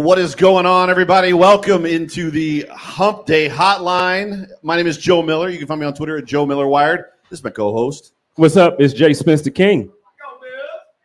[0.00, 1.34] Well, what is going on, everybody?
[1.34, 4.48] Welcome into the Hump Day Hotline.
[4.62, 5.50] My name is Joe Miller.
[5.50, 7.04] You can find me on Twitter at Joe Miller Wired.
[7.28, 8.14] This is my co-host.
[8.36, 8.80] What's up?
[8.80, 9.92] It's Jay Spencer King.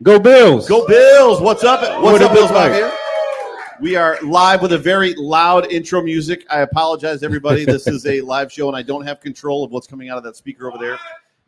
[0.01, 0.69] Go Bills.
[0.69, 1.41] Go Bills!
[1.41, 1.81] What's up?
[2.01, 2.93] What's What up, Bills like?
[3.81, 6.45] We are live with a very loud intro music.
[6.49, 7.65] I apologize, everybody.
[7.65, 10.23] This is a live show, and I don't have control of what's coming out of
[10.23, 10.97] that speaker over there.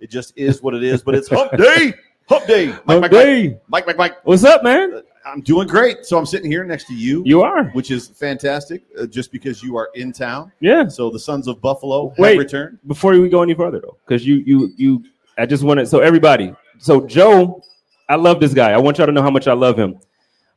[0.02, 1.02] It just is what it is.
[1.02, 1.94] But it's Hump Day.
[2.28, 2.68] Hump Day.
[2.68, 3.58] Mike, Hump Mike, Day.
[3.70, 4.18] Mike, Mike, Mike.
[4.26, 4.96] What's up, man?
[4.96, 5.02] Uh,
[5.34, 6.06] I'm doing great.
[6.06, 7.66] So I'm sitting here next to you, You are.
[7.70, 10.52] which is fantastic, uh, just because you are in town.
[10.60, 10.88] Yeah.
[10.88, 12.80] So the Sons of Buffalo have returned.
[12.88, 15.04] Before we go any further, though, because you, you, you,
[15.38, 16.54] I just wanted so everybody.
[16.80, 17.62] So Joe,
[18.10, 18.72] I love this guy.
[18.72, 20.00] I want y'all to know how much I love him.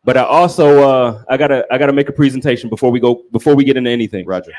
[0.04, 3.54] But I also, uh, I gotta, I gotta make a presentation before we go, before
[3.54, 4.24] we get into anything.
[4.26, 4.52] Roger.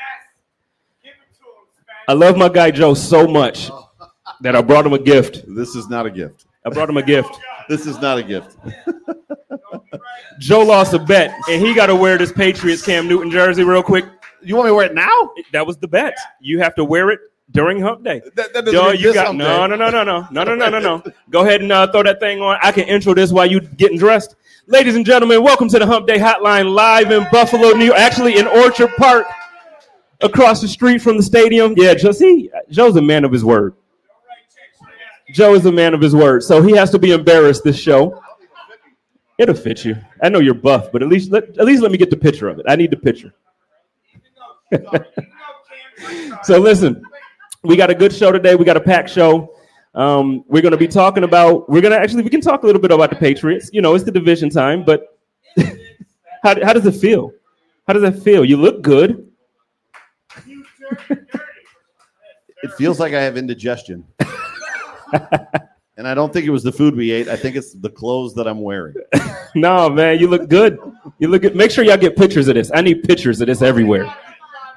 [2.08, 3.70] I love my guy Joe so much
[4.40, 5.44] that I brought him a gift.
[5.48, 6.46] This is not a gift.
[6.64, 7.30] I brought him a gift.
[7.68, 8.56] This is not a gift.
[10.38, 13.82] Joe lost a bet, and he got to wear this Patriots Cam Newton jersey real
[13.82, 14.04] quick.
[14.42, 15.32] You want me to wear it now?
[15.52, 16.14] That was the bet.
[16.40, 17.20] You have to wear it
[17.50, 18.22] during Hump Day.
[18.34, 21.02] That, that Yo, you got no, no, no, no, no, no, no, no, no, no.
[21.30, 22.58] Go ahead and uh, throw that thing on.
[22.62, 24.36] I can intro this while you getting dressed.
[24.66, 27.98] Ladies and gentlemen, welcome to the Hump Day Hotline live in Buffalo, New York.
[27.98, 29.26] Actually, in Orchard Park,
[30.22, 31.74] across the street from the stadium.
[31.76, 33.74] Yeah, Joe, see, Joe's a man of his word.
[35.32, 38.20] Joe is a man of his word, so he has to be embarrassed this show.
[39.42, 39.96] It'll fit you.
[40.22, 42.48] I know you're buff, but at least let, at least let me get the picture
[42.48, 42.66] of it.
[42.68, 43.34] I need the picture.
[46.42, 47.00] So listen,
[47.62, 48.56] we got a good show today.
[48.56, 49.54] We got a packed show.
[49.94, 51.70] Um, we're going to be talking about.
[51.70, 53.70] We're going to actually we can talk a little bit about the Patriots.
[53.72, 55.16] You know, it's the division time, but
[56.42, 57.30] how how does it feel?
[57.86, 58.44] How does it feel?
[58.44, 59.30] You look good.
[61.08, 64.04] It feels like I have indigestion.
[66.02, 67.28] and I don't think it was the food we ate.
[67.28, 68.96] I think it's the clothes that I'm wearing.
[69.54, 70.78] No, man, you look good.
[71.18, 71.54] You look good.
[71.54, 72.70] Make sure y'all get pictures of this.
[72.74, 74.04] I need pictures of this everywhere.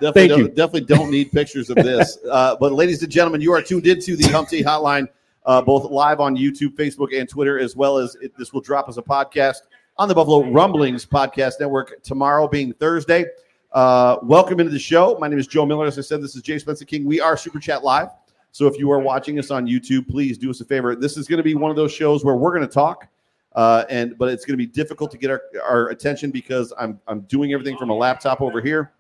[0.01, 0.47] Definitely Thank you.
[0.49, 2.17] Definitely don't need pictures of this.
[2.29, 5.07] Uh, but ladies and gentlemen, you are tuned into the Hump Day Hotline,
[5.45, 8.89] uh, both live on YouTube, Facebook, and Twitter, as well as it, this will drop
[8.89, 9.59] as a podcast
[9.97, 13.23] on the Buffalo Rumblings Podcast Network tomorrow, being Thursday.
[13.71, 15.17] Uh, welcome into the show.
[15.21, 15.85] My name is Joe Miller.
[15.85, 17.05] As I said, this is Jay Spencer King.
[17.05, 18.09] We are Super Chat Live.
[18.55, 20.95] So if you are watching us on YouTube, please do us a favor.
[20.95, 23.05] This is going to be one of those shows where we're going to talk,
[23.51, 26.97] uh, and but it's going to be difficult to get our, our attention because I'm
[27.05, 28.93] I'm doing everything from a laptop over here.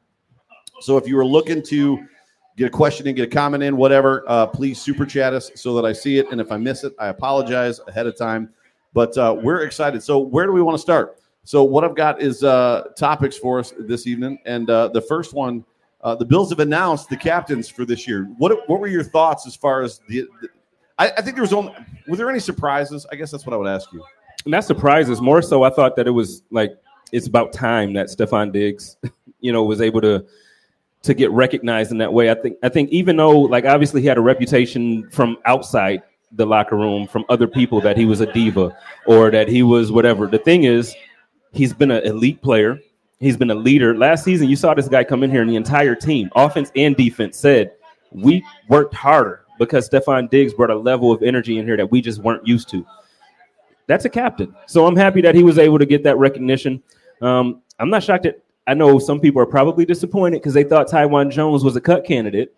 [0.81, 2.05] So if you are looking to
[2.57, 5.73] get a question in, get a comment in, whatever, uh, please super chat us so
[5.75, 6.29] that I see it.
[6.33, 8.49] And if I miss it, I apologize ahead of time.
[8.91, 10.03] But uh, we're excited.
[10.03, 11.21] So where do we want to start?
[11.45, 15.33] So what I've got is uh, topics for us this evening, and uh, the first
[15.33, 15.63] one,
[16.01, 18.25] uh, the Bills have announced the captains for this year.
[18.37, 20.27] What what were your thoughts as far as the?
[20.41, 20.49] the
[20.97, 21.73] I, I think there was only.
[22.07, 23.05] Were there any surprises?
[23.11, 24.03] I guess that's what I would ask you.
[24.45, 25.63] That surprises more so.
[25.63, 26.77] I thought that it was like
[27.11, 28.97] it's about time that Stefon Diggs,
[29.39, 30.25] you know, was able to
[31.03, 32.29] to get recognized in that way.
[32.29, 36.45] I think I think even though like obviously he had a reputation from outside the
[36.45, 38.75] locker room from other people that he was a diva
[39.05, 40.27] or that he was whatever.
[40.27, 40.95] The thing is,
[41.53, 42.79] he's been an elite player.
[43.19, 43.97] He's been a leader.
[43.97, 46.95] Last season, you saw this guy come in here, and the entire team, offense and
[46.95, 47.71] defense, said
[48.11, 52.01] we worked harder because Stefon Diggs brought a level of energy in here that we
[52.01, 52.85] just weren't used to
[53.87, 54.53] that's a captain.
[54.67, 56.81] So I'm happy that he was able to get that recognition.
[57.21, 60.87] Um, I'm not shocked that I know some people are probably disappointed because they thought
[60.87, 62.53] Taiwan Jones was a cut candidate.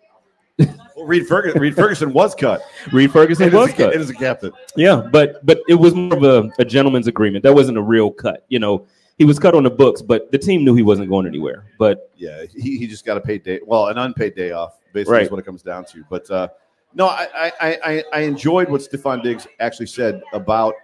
[0.96, 2.62] Well, Reid Ferguson, Reid Ferguson was cut.
[2.92, 3.92] Reid Ferguson And was a, cut.
[3.92, 4.50] and as a captain.
[4.74, 7.44] Yeah, but but it was more of a, a gentleman's agreement.
[7.44, 8.44] That wasn't a real cut.
[8.48, 8.86] You know,
[9.18, 11.66] he was cut on the books, but the team knew he wasn't going anywhere.
[11.78, 15.14] But yeah, he, he just got a paid day, well, an unpaid day off, basically
[15.14, 15.22] Right.
[15.24, 16.04] is what it comes down to.
[16.08, 16.48] But uh,
[16.94, 17.26] no, I,
[17.60, 20.74] I, I, I- enjoyed what Stefon Diggs actually said about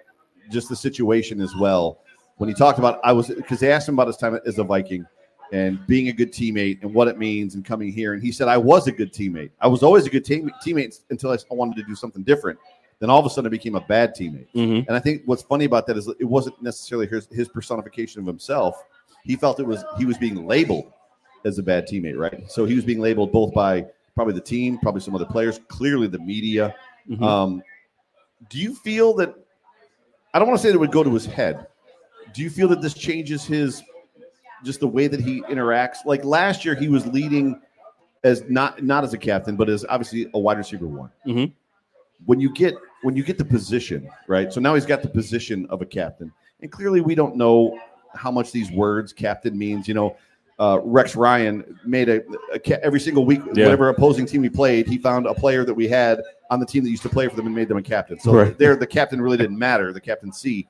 [0.50, 2.00] just the situation as well.
[2.36, 4.64] When he talked about, I was because they asked him about his time as a
[4.64, 5.06] Viking
[5.52, 8.48] and being a good teammate and what it means and coming here, and he said,
[8.48, 9.50] "I was a good teammate.
[9.60, 12.58] I was always a good team, teammate until I wanted to do something different.
[13.00, 14.86] Then all of a sudden, I became a bad teammate." Mhm.
[14.86, 18.26] And I think what's funny about that is it wasn't necessarily his, his personification of
[18.26, 18.82] himself.
[19.24, 20.92] He felt it was he was being labeled
[21.44, 22.50] as a bad teammate, right?
[22.50, 26.06] So he was being labeled both by probably the team, probably some other players, clearly
[26.06, 26.74] the media.
[27.08, 27.22] Mhm.
[27.22, 27.62] Um,
[28.48, 29.34] do you feel that?
[30.32, 31.66] I don't want to say that it would go to his head.
[32.32, 33.82] Do you feel that this changes his
[34.64, 35.98] just the way that he interacts?
[36.04, 37.60] Like last year, he was leading
[38.24, 41.10] as not not as a captain, but as obviously a wide receiver one.
[41.26, 41.52] Mhm.
[42.26, 45.66] When you get when you get the position right, so now he's got the position
[45.70, 46.32] of a captain,
[46.62, 47.78] and clearly we don't know
[48.14, 49.86] how much these words captain means.
[49.88, 50.16] You know,
[50.58, 52.22] uh, Rex Ryan made a,
[52.52, 53.64] a ca- every single week, Yeah.
[53.64, 56.84] whatever opposing team we played, he found a player that we had on the team
[56.84, 58.18] that used to play for them and made them a captain.
[58.20, 58.56] So Right.
[58.56, 59.92] there, the captain really didn't matter.
[59.92, 60.68] The captaincy,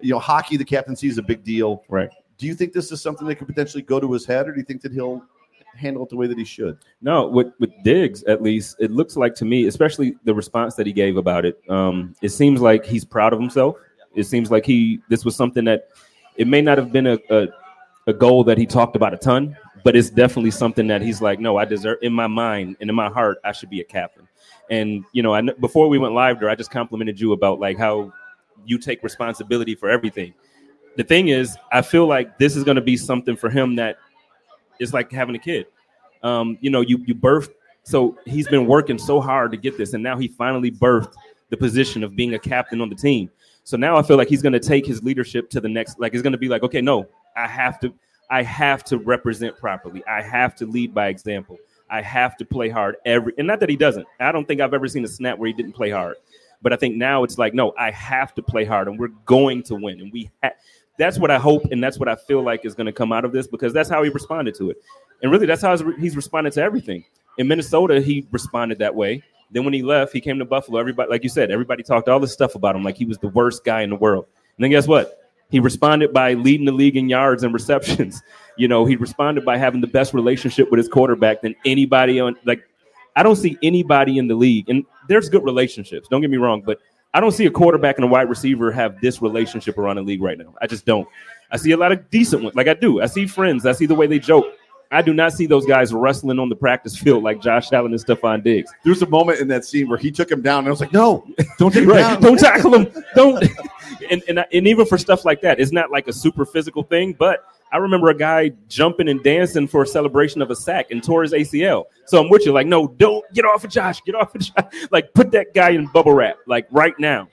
[0.00, 1.84] you know, hockey, the captaincy is a big deal.
[1.88, 2.10] right.
[2.38, 4.58] Do you think this is something that could potentially go to his head, or do
[4.58, 5.22] you think that he'll
[5.78, 6.78] handle it the way that he should?
[7.00, 10.86] No, with with Diggs at least, it looks like to me, especially the response that
[10.86, 11.60] he gave about it.
[11.68, 13.76] Um, it seems like he's proud of himself.
[14.14, 15.88] It seems like he this was something that
[16.36, 17.48] it may not have been a, a
[18.06, 21.38] a goal that he talked about a ton, but it's definitely something that he's like,
[21.40, 24.26] no, I deserve in my mind and in my heart, I should be a captain.
[24.70, 27.78] And you know, I before we went live there, I just complimented you about like
[27.78, 28.12] how
[28.64, 30.34] you take responsibility for everything.
[30.96, 33.98] The thing is, I feel like this is going to be something for him that
[34.80, 35.66] is like having a kid.
[36.22, 37.50] Um, you know, you you birthed.
[37.82, 41.14] So he's been working so hard to get this, and now he finally birthed
[41.48, 43.30] the position of being a captain on the team.
[43.64, 45.98] So now I feel like he's going to take his leadership to the next.
[45.98, 47.92] Like, it's going to be like, okay, no, I have to,
[48.30, 50.02] I have to represent properly.
[50.06, 51.56] I have to lead by example.
[51.90, 54.06] I have to play hard every, and not that he doesn't.
[54.20, 56.16] I don't think I've ever seen a snap where he didn't play hard.
[56.60, 59.62] But I think now it's like, no, I have to play hard, and we're going
[59.64, 60.30] to win, and we.
[60.42, 60.52] Ha-
[60.98, 63.24] that's what I hope, and that's what I feel like is going to come out
[63.24, 64.82] of this because that's how he responded to it,
[65.22, 67.04] and really that's how he's, responded to everything.
[67.38, 69.22] In Minnesota, he responded that way.
[69.50, 70.78] Then when he left, he came to Buffalo.
[70.78, 73.28] Everybody, like you said, everybody talked all this stuff about him, like he was the
[73.28, 74.26] worst guy in the world.
[74.56, 75.18] And then guess what?
[75.50, 78.22] He responded by leading the league in yards and receptions.
[78.58, 82.36] You know, he responded by having the best relationship with his quarterback than anybody on.
[82.44, 82.64] Like,
[83.16, 86.08] I don't see anybody in the league, and there's good relationships.
[86.08, 86.80] Don't get me wrong, but
[87.14, 90.22] I don't see a quarterback and a wide receiver have this relationship around the league
[90.22, 90.54] right now.
[90.60, 91.08] I just don't.
[91.50, 93.00] I see a lot of decent ones, like I do.
[93.00, 93.64] I see friends.
[93.64, 94.46] I see the way they joke.
[94.90, 98.02] I do not see those guys wrestling on the practice field like Josh Allen and
[98.02, 98.70] Stefon Diggs.
[98.84, 100.80] There was a moment in that scene where he took him down, and I was
[100.80, 101.26] like, "No,
[101.58, 101.98] don't take him right.
[101.98, 103.04] down." Don't tackle him.
[103.14, 103.42] Don't.
[104.10, 107.12] and, and and even for stuff like that, it's not like a super physical thing.
[107.12, 111.02] But I remember a guy jumping and dancing for a celebration of a sack and
[111.02, 111.84] tore his ACL.
[112.06, 112.52] So I'm with you.
[112.52, 114.00] Like, no, don't get off of Josh.
[114.04, 114.72] Get off of Josh.
[114.90, 116.36] Like, put that guy in bubble wrap.
[116.46, 117.28] Like right now.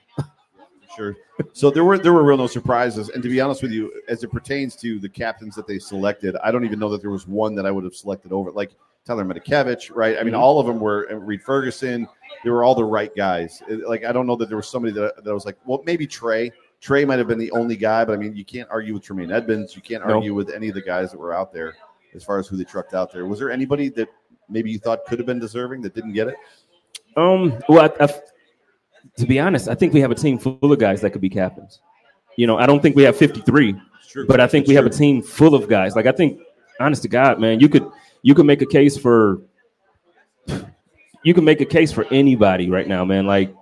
[0.96, 1.16] Sure.
[1.52, 4.24] So there were there were real no surprises, and to be honest with you, as
[4.24, 7.28] it pertains to the captains that they selected, I don't even know that there was
[7.28, 8.72] one that I would have selected over like
[9.06, 10.18] Tyler Matakevich, right?
[10.18, 10.40] I mean, Mhm.
[10.40, 12.08] all of them were Reid Ferguson.
[12.46, 13.62] They were all the right guys.
[13.68, 16.08] It- Like I don't know that there was somebody that that was like, well, maybe
[16.08, 16.54] Trey.
[16.86, 19.32] Trey might have been the only guy, but I mean, you can't argue with Tremaine
[19.32, 19.76] Edmunds.
[19.76, 21.76] You can't argue with any of the guys that were out there
[22.14, 23.26] as far as who they trucked out there.
[23.26, 24.07] Was there anybody that
[24.50, 26.36] maybe you thought could have been deserving that didn't get it?
[27.18, 27.57] Um.
[27.68, 28.14] Well, I, I,
[29.18, 31.30] to be honest, I think we have a team full of guys that could be
[31.30, 31.80] captains.
[32.38, 34.28] You know, I don't think we have 53, True.
[34.28, 35.95] but I think we have a team full of guys.
[35.95, 36.40] Like I think,
[36.80, 37.90] honest to God, man, you could
[38.21, 39.42] you could make a case for
[41.24, 43.26] you can make a case for anybody right now, man.
[43.26, 43.56] Like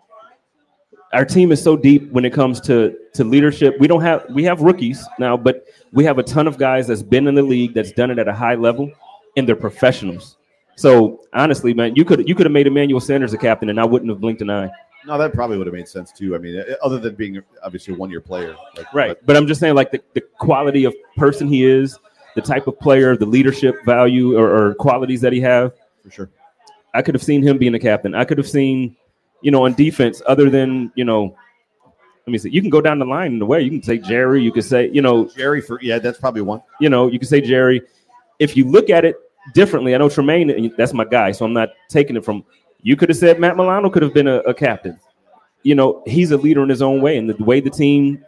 [1.13, 3.75] our team is so deep when it comes to to leadership.
[3.79, 7.03] We don't have we have rookies now, but we have a ton of guys that's
[7.03, 8.91] been in the league that's done it at a high level,
[9.37, 10.37] and they're professionals.
[10.75, 13.85] So honestly, man, you could you could have made Emmanuel Sanders a captain, and I
[13.85, 14.69] wouldn't have blinked an eye.
[15.05, 16.33] No, that probably would have made sense too.
[16.33, 19.17] I mean, uh, other than being obviously a one year player, like, Right.
[19.25, 21.99] But I'm just saying, like the, the quality of person he is,
[22.35, 25.73] the type of player, the leadership value or, or qualities that he have.
[26.03, 26.29] for sure.
[26.93, 28.15] I could have seen him being a captain.
[28.15, 28.95] I could have seen,
[29.43, 31.35] you know, on defense, other than, you know,
[32.25, 32.49] let me see.
[32.49, 33.61] You can go down the line in the way.
[33.61, 34.41] You can say Jerry.
[34.41, 36.61] You could say, you know, Jerry for yeah, that's probably one.
[36.79, 37.81] you know, you can say Jerry.
[38.39, 39.17] If you look at it
[39.53, 42.45] differently, I know Tremaine, that's my guy, so I'm not taking it from.
[42.81, 44.97] You could have said Matt Milano could have been a, a captain.
[45.63, 48.23] You know, he's a leader in his own way, and the, way the team,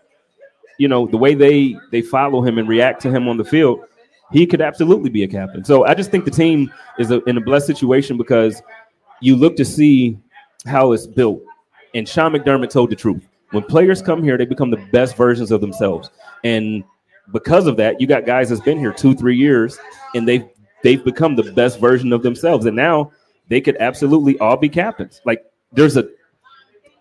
[0.78, 3.80] you know, the way they they follow him and react to him on the field,
[4.32, 5.64] he could absolutely be a captain.
[5.64, 8.62] So I just think the team is a, in a blessed situation because
[9.22, 10.20] you look to see
[10.66, 11.42] how it's built,
[11.94, 13.28] and Sean McDermott told the truth.
[13.52, 16.10] When players come here, they become the best versions of themselves,
[16.44, 16.84] and
[17.32, 19.78] because of that, you got guys that's been here two, three years,
[20.14, 20.46] and they've
[20.84, 23.12] they've become the best version of themselves, and now
[23.48, 25.22] they could absolutely all be captains.
[25.26, 26.08] Like there's a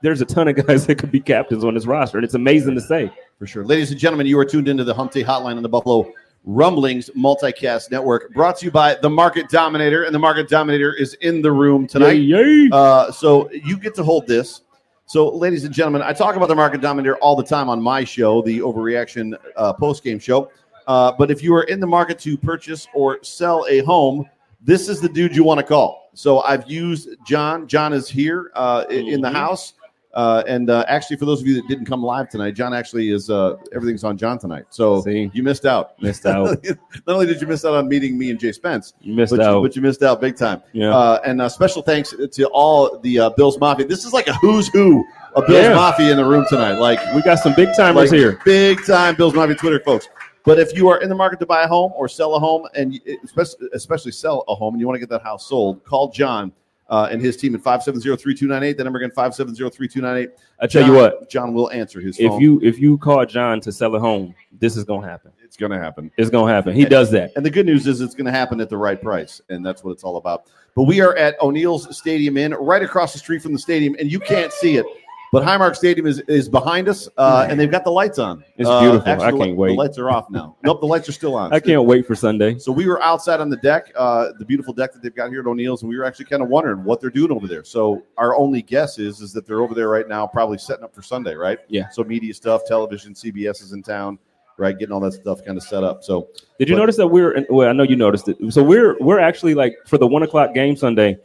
[0.02, 2.74] there's a ton of guys that could be captains on this roster, and it's amazing
[2.74, 3.10] to say.
[3.38, 3.64] For sure.
[3.64, 6.12] Ladies and gentlemen, you are tuned into the Hump Day Hotline on the Buffalo
[6.44, 11.14] Rumblings Multicast Network, brought to you by the Market Dominator, and the Market Dominator is
[11.14, 12.12] in the room tonight.
[12.18, 12.68] Yay, yay.
[12.70, 14.60] Uh, so you get to hold this.
[15.06, 18.04] So, ladies and gentlemen, I talk about the Market Dominator all the time on my
[18.04, 20.50] show, the Overreaction uh, post game show.
[20.86, 24.28] Uh, but if you are in the market to purchase or sell a home,
[24.62, 26.10] this is the dude you want to call.
[26.14, 27.66] So I've used John.
[27.66, 29.32] John is here uh, in- the Mhm.
[29.32, 29.74] house.
[30.14, 33.10] Uh, and uh, actually, for those of you that didn't come live tonight, John actually
[33.10, 34.64] is uh, everything's on John tonight.
[34.70, 35.30] So See?
[35.34, 36.00] you missed out.
[36.00, 36.62] Missed out.
[36.64, 36.78] Not
[37.08, 39.56] only did you miss out on meeting me and Jay Spence, You missed but, out.
[39.56, 40.62] You, but you missed out big time.
[40.72, 40.94] Yeah.
[40.94, 43.86] Uh, and uh, special thanks to all the uh, Bills Mafia.
[43.86, 45.04] This is like a who's who
[45.34, 45.74] of Bills Yeah.
[45.74, 46.74] Mafia in the room tonight.
[46.74, 48.40] Like we got some big timers like here.
[48.44, 50.08] big time Bills Mafia Twitter folks.
[50.44, 52.68] But if you are in the market to buy a home or sell a home,
[52.74, 56.10] and especially, especially sell a home, and you want to get that house sold, call
[56.12, 56.52] John
[56.88, 58.76] uh, and his team at 570-3298.
[58.76, 60.28] The number again, 570-3298.
[60.60, 62.32] I tell you what, John will answer his phone.
[62.32, 65.32] if you if you call John to sell a home, this is gonna happen.
[65.54, 66.10] it's going to happen.
[66.16, 66.74] It's gonna happen.
[66.74, 67.32] He does that.
[67.36, 69.84] And the good news is it's going to happen at the right price, and that's
[69.84, 70.46] what it's all about.
[70.74, 74.10] But we are at O'Neill's Stadium Inn, right across the street from the stadium, and
[74.10, 74.86] you can't see it,
[75.34, 78.44] but Highmark Stadium is, is behind us, uh, and they've got the lights on.
[78.56, 79.08] It's Uh, beautiful.
[79.08, 79.68] actually, I can't wait.
[79.70, 80.56] The lights are off now.
[80.62, 81.52] nope, the lights are still on.
[81.52, 82.56] I can't wait for Sunday.
[82.58, 85.40] So we were outside on the deck, uh, the beautiful deck that they've got here
[85.40, 87.64] at O'Neill's, and we were actually kind of wondering what they're doing over there.
[87.64, 90.94] So our only guess is is that they're over there right now, probably setting up
[90.94, 91.58] for Sunday, right?
[91.68, 91.88] Yeah.
[91.90, 94.18] So media stuff, television, CBS is in town,
[94.56, 94.78] right?
[94.78, 96.04] Getting all that stuff kind of set up.
[96.04, 96.28] So
[96.60, 97.44] Did you But- notice that we're?
[97.50, 98.36] Well, I know you noticed it.
[98.50, 101.18] So we're we're actually like for the one o'clock game Sunday.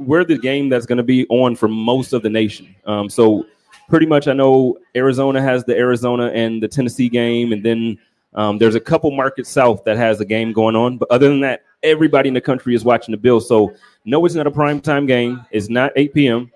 [0.00, 2.74] We're the game that's going to be on for most of the nation.
[2.86, 3.46] Um, so
[3.88, 7.98] pretty much, I know Arizona has the Arizona and the Tennessee game, and then
[8.34, 10.96] um, there's a couple markets south that has a game going on.
[10.96, 13.46] But other than that, everybody in the country is watching the Bills.
[13.46, 15.44] So no, it's not a prime time game.
[15.50, 16.50] It's not 8 p.m.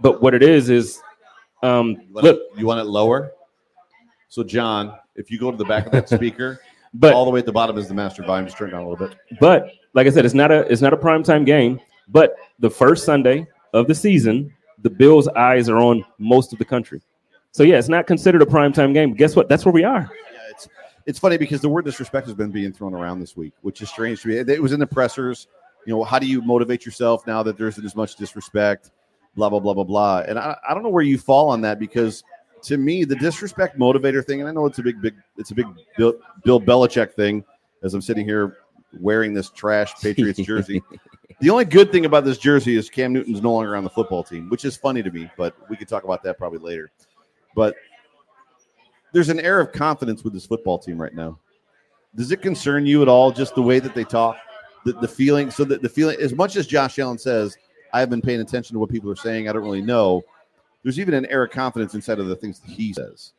[0.00, 1.00] But what it is is,
[1.62, 3.32] um, You want look, it, you want it lower?
[4.28, 6.60] So, John, if you go to the back of that speaker,
[6.94, 8.46] but all the way at the bottom is the master volume.
[8.46, 9.18] Just turn it down a little bit.
[9.40, 11.80] But like I said, it's not a it's not a prime time game.
[12.08, 16.64] But the first Sunday of the season, the Bills' eyes are on most of the
[16.64, 17.00] country.
[17.52, 19.10] So yeah, it's not considered a prime time game.
[19.10, 19.48] But guess what?
[19.48, 20.10] That's where we are.
[20.32, 20.68] Yeah, it's
[21.06, 23.88] it's funny because the word disrespect has been being thrown around this week, which is
[23.88, 24.36] strange to me.
[24.36, 25.48] It was in the pressers.
[25.86, 28.90] You know, how do you motivate yourself now that there isn't as much disrespect?
[29.36, 30.18] Blah blah blah blah blah.
[30.28, 32.24] And I, I don't know where you fall on that because
[32.62, 35.54] to me the disrespect motivator thing, and I know it's a big big it's a
[35.54, 37.44] big Bill, Bill Belichick thing.
[37.82, 38.58] As I'm sitting here
[39.00, 40.82] wearing this trash Patriots jersey.
[41.38, 44.24] The only good thing about this jersey is Cam Newton's no longer on the football
[44.24, 46.90] team, which is funny to me, but we could talk about that probably later.
[47.54, 47.74] But
[49.12, 51.38] there's an air of confidence with this football team right now.
[52.14, 54.38] Does it concern you at all, just the way that they talk,
[54.86, 55.50] the, the feeling?
[55.50, 57.58] So that the feeling, as much as Josh Allen says,
[57.92, 59.48] I have been paying attention to what people are saying.
[59.48, 60.22] I don't really know.
[60.82, 63.32] There's even an air of confidence inside of the things that he says.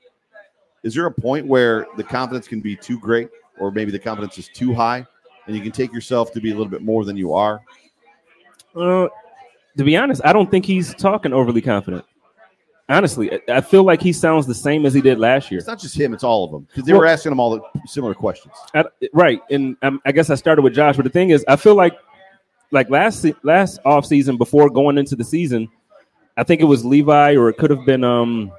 [0.84, 4.38] Is there a point where the confidence can be too great, or maybe the confidence
[4.38, 5.06] is too high,
[5.48, 7.62] and you can take yourself to be a little bit more than you are?
[8.78, 9.08] Uh,
[9.78, 12.06] to be honest, I don't think he's talking overly confident.
[12.90, 15.58] Honestly, I- feel like he sounds the same as he did last year.
[15.60, 17.50] It's not just him; it's all of them because they Well- were asking him all
[17.52, 18.54] the similar questions.
[18.74, 21.58] I, right, and um, I guess I started with Josh, but the thing is, I
[21.58, 21.98] feel like
[22.72, 25.68] like last last off season before going into the season,
[26.38, 28.52] I think it was Levi or it could have been um,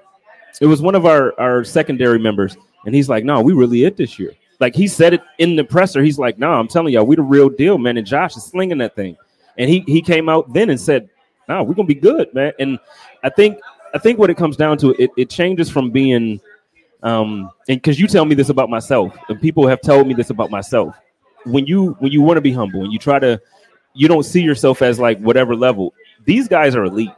[0.60, 3.96] it was one of our our secondary members, and he's like, "No, we really it
[3.96, 6.02] this year." Like he said it in the presser.
[6.02, 8.76] He's like, "No, I'm telling y'all, we the real deal, man." And Josh is slinging
[8.78, 9.16] that thing,
[9.58, 11.08] and he he came out then and said,
[11.48, 12.78] "No, we're gonna be good, man." And
[13.22, 13.58] I think
[13.94, 16.40] I think what it comes down to, it it changes from being
[17.02, 20.30] um and because you tell me this about myself and people have told me this
[20.30, 20.96] about myself.
[21.44, 23.40] When you when you want to be humble and you try to
[23.94, 27.10] you don't see yourself as like whatever level these guys are elite.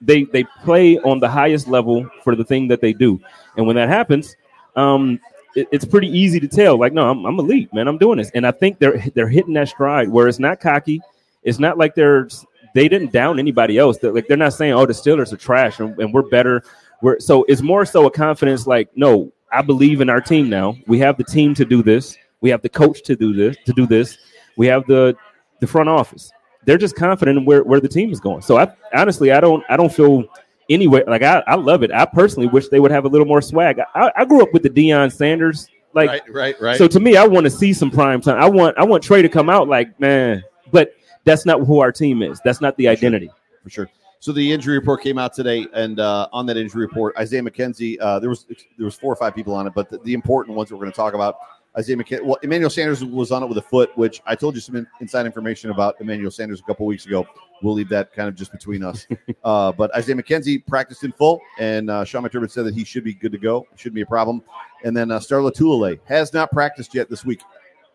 [0.00, 3.20] They they play on the highest level for the thing that they do.
[3.56, 4.36] And when that happens
[4.76, 5.18] um
[5.56, 7.86] it- it's pretty easy to tell like no I'm, I'm elite man.
[7.88, 8.30] I'm doing this.
[8.34, 11.00] And i think they're they're hitting that stride where it's not cocky
[11.44, 12.28] it's not like they're
[12.74, 13.98] they didn't down anybody else.
[13.98, 16.62] They're, like they're not saying oh the steelers are trash and, and we're better.
[17.02, 20.76] We're so it's more so a confidence like no i believe in our team now.
[20.86, 22.16] We have the team to do this.
[22.40, 24.18] We have the coach to do this to do this.
[24.56, 25.16] We have the
[25.60, 26.32] the front office.
[26.66, 28.42] They're just confident in where, where the team is going.
[28.42, 30.24] So i honestly i don't i don't feel
[30.70, 31.92] anyway like I, I love it.
[31.92, 33.80] I personally wish they would have a little more swag.
[33.94, 36.76] I, I grew up with the Deion sanders like right, right, right.
[36.76, 38.40] so to me, I want to see some prime time.
[38.40, 41.92] I want I want Trey to come out like man, but that's not who our
[41.92, 42.40] team is.
[42.44, 43.30] That's not the identity.
[43.62, 43.90] for sure.
[44.20, 47.98] So the injury report came out today, and uh, on that injury report, Isaiah McKenzie,
[48.00, 48.46] uh, there was
[48.78, 50.80] there was four or five people on it, but the, the important ones that we're
[50.80, 51.36] going to talk about,
[51.76, 52.24] Isaiah McKenzie.
[52.24, 54.86] Well, Emmanuel Sanders was on it with a foot, which I told you some in,
[55.02, 57.26] inside information about Emmanuel Sanders a couple weeks ago.
[57.62, 59.06] We'll leave that kind of just between us.
[59.44, 63.04] uh, but Isaiah McKenzie practiced in full, and uh, Sean McDermott said that he should
[63.04, 63.66] be good to go.
[63.74, 64.42] It shouldn't be a problem.
[64.84, 67.42] And then uh, Star Lotulelei has not practiced yet this week.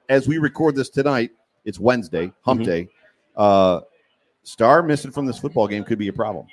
[0.10, 1.32] As we record this tonight,
[1.66, 2.66] it's Wednesday, Hump Mhm.
[2.66, 2.90] Day.
[3.40, 3.82] Uh,
[4.44, 6.46] Star missing from this football game could be a problem.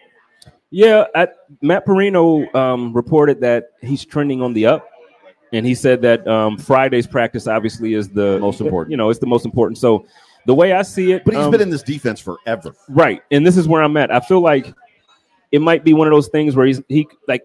[0.71, 1.29] Yeah, I,
[1.63, 4.89] Matt Parrino um, reported that he's trending on the up,
[5.53, 8.91] and he said that um, Friday's practice obviously is the Most important.
[8.91, 9.79] You know, it's the most important.
[9.79, 10.07] So
[10.45, 12.75] the way I see it, But he's um, been in this defense forever.
[12.89, 14.11] right, and this is where I'm at.
[14.11, 14.75] I feel like
[15.53, 17.43] it might be one of those things where he's he like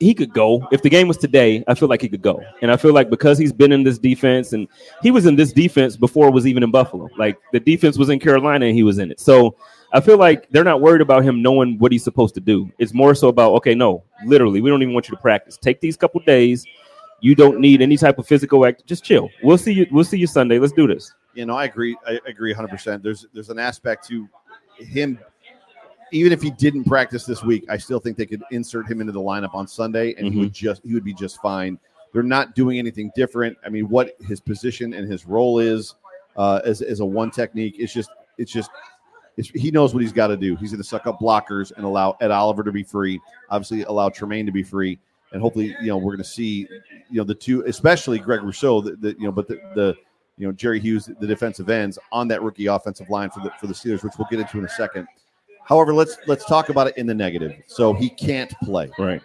[0.00, 1.64] he could go if the game was today.
[1.68, 3.98] I feel like he could go, and I feel like because he's been in this
[3.98, 4.68] defense and
[5.02, 7.08] he was in this defense before it was even in Buffalo.
[7.16, 9.20] Like the defense was in Carolina and he was in it.
[9.20, 9.56] So
[9.92, 12.70] I feel like they're not worried about him knowing what he's supposed to do.
[12.78, 15.56] It's more so about okay, no, literally, we don't even want you to practice.
[15.56, 16.66] Take these couple days.
[17.20, 18.84] You don't need any type of physical act.
[18.86, 19.30] Just chill.
[19.42, 19.86] We'll see you.
[19.90, 20.58] We'll see you Sunday.
[20.58, 21.14] Let's do this.
[21.34, 21.96] You know, I agree.
[22.06, 22.68] I agree 100.
[22.68, 24.28] percent There's there's an aspect to
[24.78, 25.18] him.
[26.12, 29.12] Even if he didn't practice this week, I still think they could insert him into
[29.12, 31.78] the lineup on Sunday, and he would just he would be just fine.
[32.12, 33.58] They're not doing anything different.
[33.64, 35.94] I mean, what his position and his role is
[36.36, 38.70] uh, as as a one technique, it's just it's just
[39.36, 40.56] it's, he knows what he's got to do.
[40.56, 43.20] He's going to suck up blockers and allow Ed Oliver to be free.
[43.50, 44.98] Obviously, allow Tremaine to be free,
[45.32, 46.68] and hopefully, you know, we're going to see,
[47.10, 49.96] you know, the two, especially Greg Rousseau, the, the you know, but the, the
[50.38, 53.66] you know Jerry Hughes, the defensive ends on that rookie offensive line for the for
[53.66, 55.06] the Steelers, which we'll get into in a second.
[55.64, 57.54] However, let's let's talk about it in the negative.
[57.66, 58.90] So he can't play.
[58.98, 59.22] Right.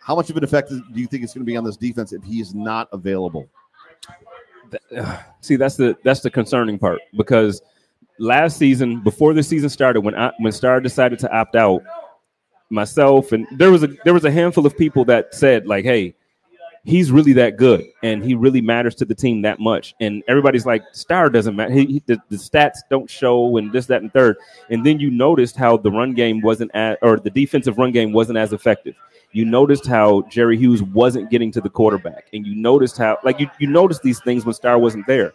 [0.00, 2.12] How much of an effect do you think it's going to be on this defense
[2.12, 3.48] if he is not available?
[5.40, 7.62] See, that's the that's the concerning part because
[8.18, 11.82] last season, before the season started, when I, when Star decided to opt out,
[12.70, 16.14] myself and there was a there was a handful of people that said like, "Hey,
[16.84, 20.66] he's really that good and he really matters to the team that much." And everybody's
[20.66, 21.72] like, "Star doesn't matter.
[21.72, 24.36] He, he- the, the stats don't show and this, that, and third.
[24.70, 28.12] And then you noticed how the run game wasn't at, or the defensive run game
[28.12, 28.94] wasn't as effective.
[29.32, 33.40] You noticed how Jerry Hughes wasn't getting to the quarterback, and you noticed how like
[33.40, 35.32] you you noticed these things when Star wasn't there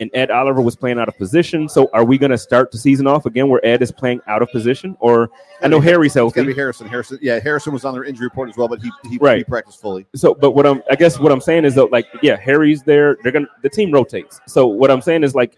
[0.00, 1.68] and Ed Oliver was playing out of position.
[1.68, 4.42] So are we going to start the season off again where Ed is playing out
[4.42, 4.96] of position?
[5.00, 5.30] Or
[5.62, 6.88] I know Harry's It's got to be Harrison.
[6.88, 9.38] Harrison, yeah, Harrison was on their injury report as well, but he he, Right.
[9.38, 10.04] he practiced fully.
[10.14, 13.16] So, but what I'm, I guess what I'm saying is that like, yeah, Harry's there.
[13.22, 14.40] They're gonna, the team rotates.
[14.46, 15.54] So what I'm saying is like,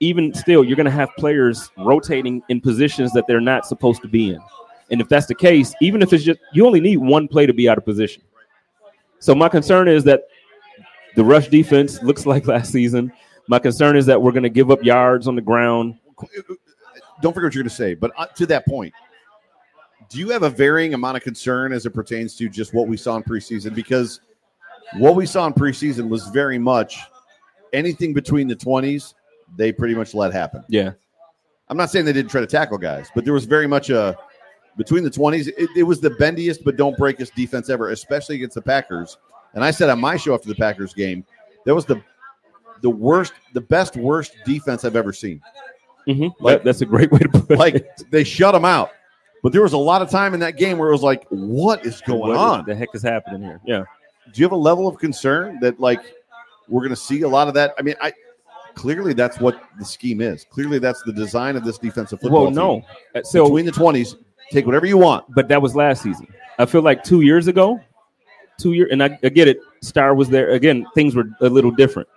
[0.00, 4.30] even still, you're gonna have players rotating in positions that they're not supposed to be
[4.30, 4.40] in.
[4.90, 7.52] And if that's the case, even if it's just, you only need one play to
[7.54, 8.22] be out of position.
[9.20, 10.22] So my concern is that
[11.16, 13.12] the rush defense looks like last season.
[13.48, 15.98] My concern is that we're going to give up yards on the ground.
[17.20, 18.92] Don't forget what you're going to say, but uh, to that point,
[20.08, 22.96] do you have a varying amount of concern as it pertains to just what we
[22.96, 23.74] saw in preseason?
[23.74, 24.20] Because
[24.98, 26.98] what we saw in preseason was very much
[27.72, 29.14] anything between the 20s,
[29.56, 30.64] they pretty much let happen.
[30.68, 30.92] Yeah.
[31.68, 34.16] I'm not saying they didn't try to tackle guys, but there was very much a
[34.76, 35.48] between the 20s.
[35.56, 39.18] It, it was the bendiest but don't break us defense ever, especially against the Packers.
[39.54, 41.24] And I said on my show after the Packers game,
[41.66, 42.02] that was the
[42.82, 45.40] the worst, the best worst defense I've ever seen.
[46.06, 48.04] hmm Like- that's a great way to put Like it.
[48.10, 48.90] they shut them out.
[49.42, 51.86] But there was a lot of time in that game where it was like, what
[51.86, 52.64] is going What on?
[52.66, 53.60] the heck is happening here?
[53.64, 53.84] Yeah.
[54.32, 56.00] Do you have a level of concern that like
[56.68, 57.72] we're going to see a lot of that?
[57.78, 58.12] I mean, I
[58.74, 60.44] clearly that's what the scheme is.
[60.50, 62.42] Clearly that's the design of this defensive football.
[62.44, 62.74] Well, no.
[62.76, 62.84] team.
[63.16, 64.16] Uh, So, between the 20s,
[64.52, 65.24] take whatever you want.
[65.34, 66.26] but that was last season.
[66.58, 67.80] I feel like two years ago,
[68.58, 69.58] two year, and I, I get it.
[69.80, 70.86] Star was there again.
[70.94, 72.08] Things were a little different.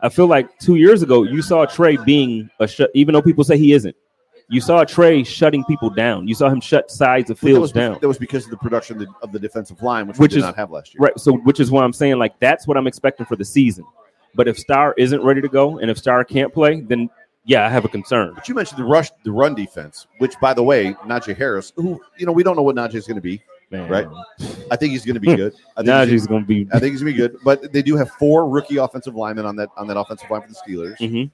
[0.00, 3.44] I feel like two years ago, you saw Trey being a shut, even though people
[3.44, 3.96] say he isn't.
[4.48, 6.28] You saw Trey shutting people down.
[6.28, 7.98] You saw him shut sides of that fields was, down.
[8.00, 10.34] that was because of the production of the, of the defensive line, which, Which we
[10.34, 11.00] did is- not have last year.
[11.00, 11.18] Right.
[11.18, 13.84] So, which is why I'm saying like that's what I'm expecting for the season.
[14.34, 17.08] But if Star isn't ready to go, and if Star can't play, then
[17.46, 18.32] yeah, I have a concern.
[18.34, 22.00] But you mentioned the rush, the run defense, which, by the way, Najee Harris, who
[22.18, 23.42] you know we don't know what Najee is going to be.
[23.74, 24.06] Man, Right.
[24.70, 25.54] I think he's going to be good.
[25.76, 26.68] I think he's- Najee's gonna be.
[26.72, 29.56] I think he's gonna be good, but they do have four rookie offensive linemen on
[29.56, 30.96] that on that offensive line for the Steelers.
[30.98, 31.30] Mhm.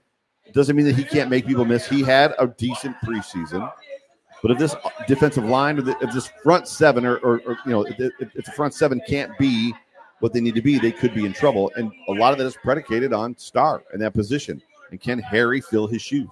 [0.53, 1.87] Doesn't mean that he can't make people miss.
[1.87, 3.71] He had a decent preseason,
[4.43, 4.75] but if this
[5.07, 8.53] defensive line or if this front seven or, or, or you know if, if the
[8.53, 9.73] front seven can't be
[10.21, 11.71] what they need to be, they could be in trouble.
[11.77, 14.61] And a lot of that is predicated on Star in that position.
[14.91, 16.31] And can Harry fill his shoes?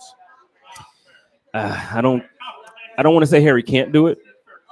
[1.55, 2.25] uh, I don't
[2.99, 4.19] I don't want to say Harry can't do it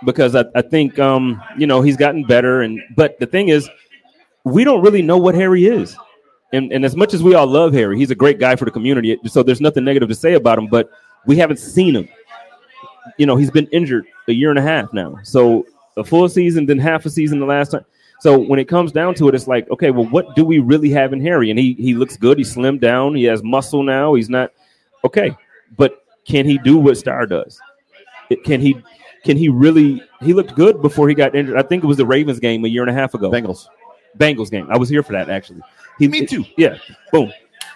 [0.05, 3.69] because I, I think um, you know he's gotten better and but the thing is
[4.45, 5.97] we don't really know what Harry is.
[6.53, 8.71] And, and as much as we all love Harry, he's a great guy for the
[8.71, 9.19] community.
[9.27, 10.89] So there's nothing negative to say about him, but
[11.27, 12.09] we haven't seen him.
[13.17, 15.19] you know, he's been injured a year and a half now.
[15.23, 17.85] So a full season, then half a season the last time.
[18.21, 20.91] So when it comes down to it, it's like, okay, well, what do we really
[20.91, 21.51] have in Harry?
[21.51, 22.39] And he he looks good.
[22.39, 23.15] He slimmed down.
[23.15, 24.15] He has muscle now.
[24.15, 24.53] He's not
[25.05, 25.37] okay,
[25.77, 27.61] but can he do what Star does?
[28.31, 28.77] It, can he
[29.27, 30.01] can he really?
[30.23, 31.59] He looked good before he got injured.
[31.59, 33.31] I think it was the Ravens game a year and a half ago.
[33.31, 33.67] Bengals.
[34.17, 34.69] Bengals game.
[34.71, 35.61] I was here for that actually.
[35.99, 36.45] He, Me too.
[36.57, 36.79] Yeah.
[37.13, 37.33] Boom.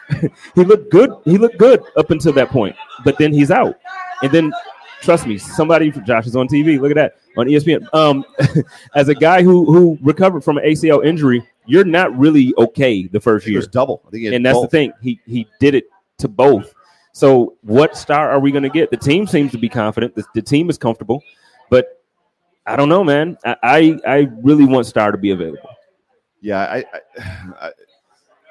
[0.54, 1.10] he looked good.
[1.24, 3.78] He looked good up until that point, but then he's out.
[4.22, 4.52] And then,
[5.00, 6.80] trust me, somebody Josh is on TV.
[6.80, 7.86] Look at that on ESPN.
[7.94, 8.24] Um,
[8.94, 13.20] as a guy who who recovered from an ACL injury, you're not really okay the
[13.20, 14.02] first year, double.
[14.06, 14.70] I think and that's both.
[14.70, 14.92] the thing.
[15.02, 15.84] He he did it
[16.18, 16.74] to both.
[17.12, 18.90] So what star are we going to get?
[18.90, 20.14] The team seems to be confident.
[20.14, 21.22] The, the team is comfortable,
[21.70, 22.02] but
[22.66, 23.38] I don't know, man.
[23.44, 25.70] I, I really want Star to be available.
[26.40, 26.84] Yeah, I,
[27.60, 27.70] I,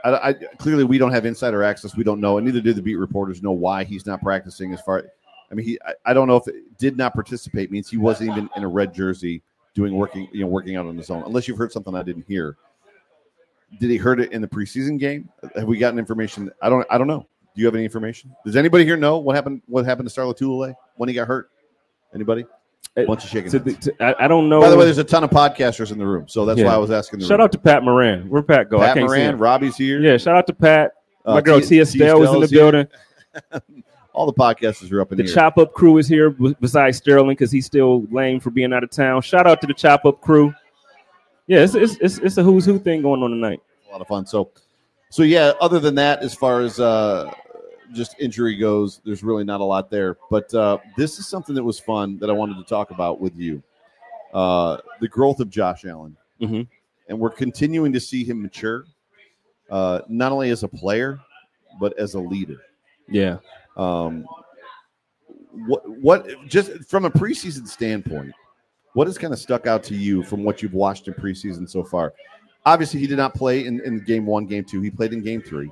[0.03, 1.95] I, I clearly we don't have insider access.
[1.95, 4.73] We don't know, and neither do the beat reporters know why he's not practicing.
[4.73, 5.05] As far,
[5.51, 8.31] I mean, he, I, I don't know if it did not participate means he wasn't
[8.31, 9.41] even in a red jersey
[9.73, 11.23] doing working, you know, working out on his own.
[11.23, 12.57] Unless you've heard something I didn't hear.
[13.79, 15.29] Did he hurt it in the preseason game?
[15.55, 16.51] Have we gotten information?
[16.61, 17.27] I don't, I don't know.
[17.55, 18.35] Do you have any information?
[18.43, 19.61] Does anybody here know what happened?
[19.67, 21.51] What happened to Starla when he got hurt?
[22.13, 22.45] Anybody?
[22.97, 23.51] A bunch of shaking.
[23.51, 24.59] To the- to- I, I don't know.
[24.59, 26.65] By the way, there's a ton of podcasters in the room, so that's Yeah.
[26.65, 27.19] why I was asking.
[27.19, 27.45] The shout room.
[27.45, 28.29] out to Pat Moran.
[28.29, 28.79] Where Pat go?
[28.81, 29.37] I Pat can't Moran, him.
[29.39, 30.01] Robbie's here.
[30.01, 30.93] Yeah, shout out to Pat.
[31.25, 31.97] Uh, My girl T- Tia T.
[31.99, 32.87] Stell was in the building.
[34.13, 35.33] All the podcasters are up in The here.
[35.33, 38.89] Chop Up crew is here besides Sterling because he's still lame for being out of
[38.89, 39.21] town.
[39.21, 40.53] Shout out to the Chop Up crew.
[41.47, 43.61] Yeah, it's it's, it's, it's a who's who thing going on tonight.
[43.87, 44.25] a lot of fun.
[44.25, 44.49] So,
[45.09, 45.53] so yeah.
[45.61, 47.31] Other than that, as far as uh,
[47.93, 50.17] just injury goes, there's really not a lot there.
[50.29, 53.35] But uh, this is something that was fun that I wanted to talk about with
[53.37, 53.61] you.
[54.33, 56.67] Uh, the growth of Josh Allen, Mhm.
[57.07, 58.85] and we're continuing to see him mature,
[59.71, 61.19] uh, not only as a player
[61.79, 62.57] but as a leader.
[63.07, 63.37] Yeah.
[63.77, 64.25] Um,
[65.67, 68.33] what what just from a preseason standpoint,
[68.93, 71.83] what has kind of stuck out to you from what you've watched in preseason so
[71.83, 72.13] far?
[72.65, 74.81] Obviously, he did not play in, in game one, game two.
[74.81, 75.71] He played in game three.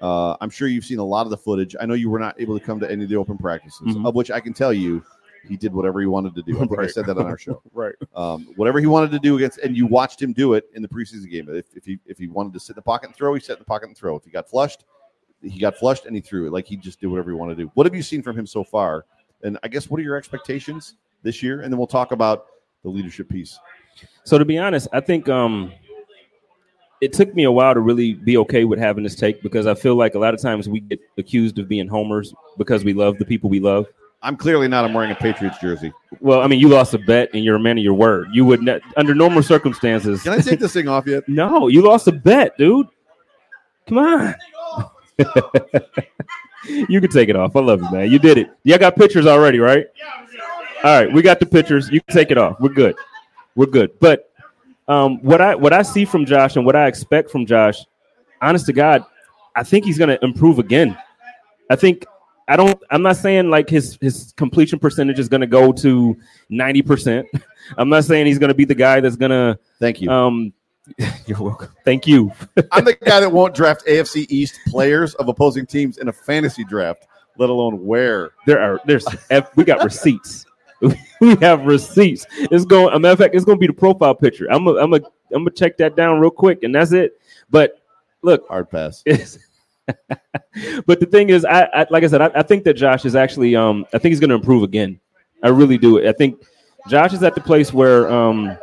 [0.00, 1.74] Uh, I'm sure you've seen a lot of the footage.
[1.80, 4.06] I know you were not able to come to any of the open practices, Mhm.
[4.06, 5.02] of which I can tell you
[5.48, 6.56] he did whatever he wanted to do.
[6.60, 7.62] I think I said that on our show.
[7.72, 7.94] Right.
[8.14, 10.88] Um, whatever he wanted to do against, and you watched him do it in the
[10.88, 11.48] preseason game.
[11.48, 13.54] If, if he if he wanted to sit in the pocket and throw, he sat
[13.54, 14.16] in the pocket and throw.
[14.16, 14.84] If he got flushed,
[15.42, 16.52] he got flushed and he threw it.
[16.52, 17.70] Like he just did whatever he wanted to do.
[17.74, 19.04] What have you seen from him so far?
[19.42, 21.60] And I guess what are your expectations this year?
[21.60, 22.46] And then we'll talk about
[22.82, 23.58] the leadership piece.
[24.24, 25.72] So to be honest, I think um,
[27.00, 29.74] it took me a while to really be okay with having this take because I
[29.74, 33.18] feel like a lot of times we get accused of being homers because we love
[33.18, 33.86] the people we love.
[34.22, 34.84] I'm clearly not.
[34.84, 35.92] I'm wearing a Patriots jersey.
[36.20, 38.28] Well, I mean, you lost a bet and you're a man of your word.
[38.32, 40.22] You would not, under normal circumstances.
[40.22, 41.24] Can I take this thing off yet?
[41.28, 42.88] No, you lost a bet, dude.
[43.86, 44.34] Come on.
[46.88, 47.54] you can take it off.
[47.54, 48.10] I love you, man.
[48.10, 48.50] You did it.
[48.64, 49.86] Y'all got pictures already, right?
[50.82, 51.90] All right, we got the pictures.
[51.90, 52.58] You can take it off.
[52.58, 52.96] We're good.
[53.54, 53.98] We're good.
[54.00, 54.25] But
[54.88, 57.84] um, what I what I see from Josh and what I expect from Josh,
[58.40, 59.04] honest to God,
[59.54, 60.96] I think he's going to improve again.
[61.70, 62.04] I think
[62.48, 62.80] I don't.
[62.90, 66.16] I'm not saying like his his completion percentage is going to go to
[66.48, 67.26] ninety percent.
[67.78, 70.10] I'm not saying he's going to be the guy that's going to Thank you.
[70.10, 70.52] um,
[71.26, 71.68] you're welcome.
[71.84, 72.32] Thank you.
[72.72, 76.62] I'm the guy that won't draft AFC East players of opposing teams in a fantasy
[76.62, 77.06] draft,
[77.38, 78.30] let alone where.
[78.46, 79.06] There are there's
[79.56, 80.46] we got receipts.
[81.20, 82.26] we have receipts.
[82.36, 82.94] It's going.
[82.94, 84.46] A matter of fact, it's going to be the profile picture.
[84.50, 87.20] I'm gonna I'm gonna I'm gonna check that down real quick, and that's it.
[87.50, 87.80] But
[88.22, 89.02] look, Hard pass.
[90.86, 93.14] but the thing is, I, I like I said, I, I think that Josh is
[93.14, 95.00] actually um I think he's going to improve again.
[95.42, 96.06] I really do.
[96.06, 96.42] I think
[96.88, 98.56] Josh is at the place where um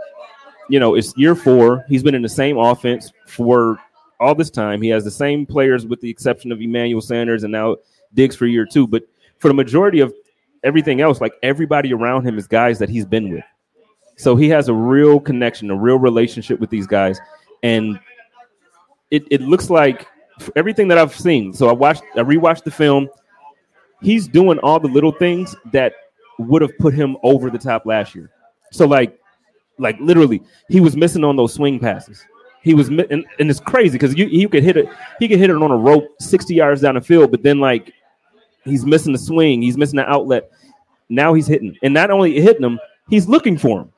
[0.69, 1.85] you know it's year four.
[1.87, 3.79] He's been in the same offense for
[4.19, 4.81] all this time.
[4.81, 7.77] He has the same players with the exception of Emmanuel Sanders and now
[8.13, 8.85] Diggs for year two.
[8.85, 9.03] But
[9.39, 10.13] for the majority of
[10.63, 13.43] everything else, like everybody around him is guys that he's been with.
[14.17, 17.19] So he has a real connection, a real relationship with these guys.
[17.63, 17.99] And
[19.11, 20.07] it, it looks like
[20.55, 21.53] everything that I've seen.
[21.53, 23.09] So I watched, I rewatched the film.
[24.01, 25.93] He's doing all the little things that
[26.39, 28.31] would have put him over the top last year.
[28.71, 29.19] So like,
[29.79, 32.23] like literally, he was missing on those swing passes.
[32.61, 34.87] He was, and, and it's crazy because you you could hit it,
[35.19, 37.91] he could hit it on a rope sixty yards down the field, but then like
[38.65, 40.51] he's missing the swing, he's missing the outlet.
[41.09, 43.91] Now he's hitting, and not only hitting him, he's looking for him.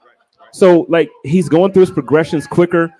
[0.52, 2.94] So like he's going through his progressions quicker,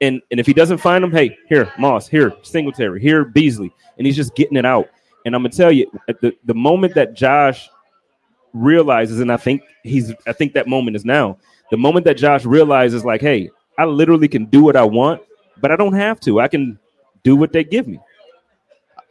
[0.00, 4.06] and and if he doesn't find him, hey, here Moss, here Singletary, here Beasley, and
[4.06, 4.88] he's just getting it out.
[5.24, 7.68] And I'm gonna tell you, at the the moment that Josh
[8.52, 11.38] realizes, and I think he's, I think that moment is now.
[11.70, 15.22] The moment that Josh realizes, like, hey, I literally can do what I want,
[15.60, 16.40] but I don't have to.
[16.40, 16.78] I can
[17.22, 18.00] do what they give me.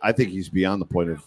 [0.02, 1.24] I think he's beyond the point of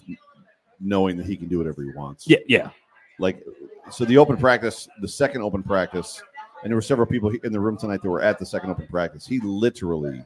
[0.80, 2.26] knowing that he can do whatever he wants.
[2.28, 2.70] Yeah, yeah,
[3.18, 3.44] Like,
[3.90, 6.22] so the open practice, the second open practice,
[6.62, 8.86] and there were several people in the room tonight that were at the second open
[8.88, 9.26] practice.
[9.26, 10.22] He literally,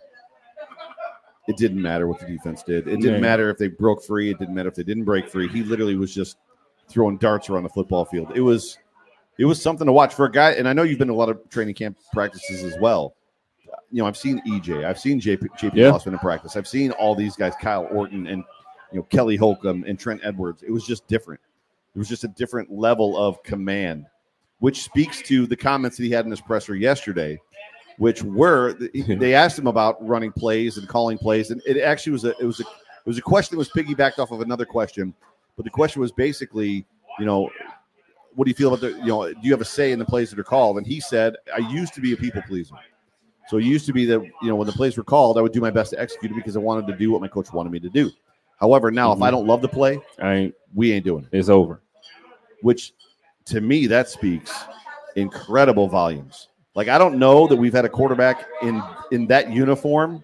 [1.46, 2.88] it didn't matter what the defense did.
[2.88, 3.20] It didn't Yeah.
[3.20, 4.30] matter if they broke free.
[4.30, 5.48] It didn't matter if they didn't break free.
[5.48, 6.38] He literally was just
[6.88, 8.32] throwing darts around the football field.
[8.34, 8.78] It was,
[9.38, 10.52] it was something to watch for a guy.
[10.52, 13.14] And I know you've been to a lot of training camp practices as well.
[13.90, 15.90] You know, I've seen EJ, I've seen JP, JP Yeah.
[15.90, 16.56] Losman in practice.
[16.56, 18.42] I've seen all these guys, Kyle Orton and
[18.94, 20.62] you know Kelly Holcomb and Trent Edwards.
[20.62, 21.40] It was just different.
[21.94, 24.06] It was just a different level of command,
[24.60, 27.40] which speaks to the comments that he had in his presser yesterday,
[27.98, 32.24] which were they asked him about running plays and calling plays, and it actually was
[32.24, 35.12] a it was a it was a question that was piggybacked off of another question,
[35.56, 36.86] but the question was basically,
[37.18, 37.50] you know,
[38.36, 40.04] what do you feel about the you know do you have a say in the
[40.04, 40.78] plays that are called?
[40.78, 42.76] And he said, I used to be a people pleaser.
[43.48, 45.52] So it used to be that you know when the plays were called, I would
[45.52, 47.72] do my best to execute it because I wanted to do what my coach wanted
[47.72, 48.12] me to do.
[48.58, 49.36] However, now if I mm-hmm.
[49.36, 51.80] don't love the play, I ain't, we ain't doing it it's over.
[52.62, 52.92] which
[53.46, 54.52] to me that speaks
[55.16, 56.48] incredible volumes.
[56.74, 60.22] Like I don't know that we've had a quarterback in in that uniform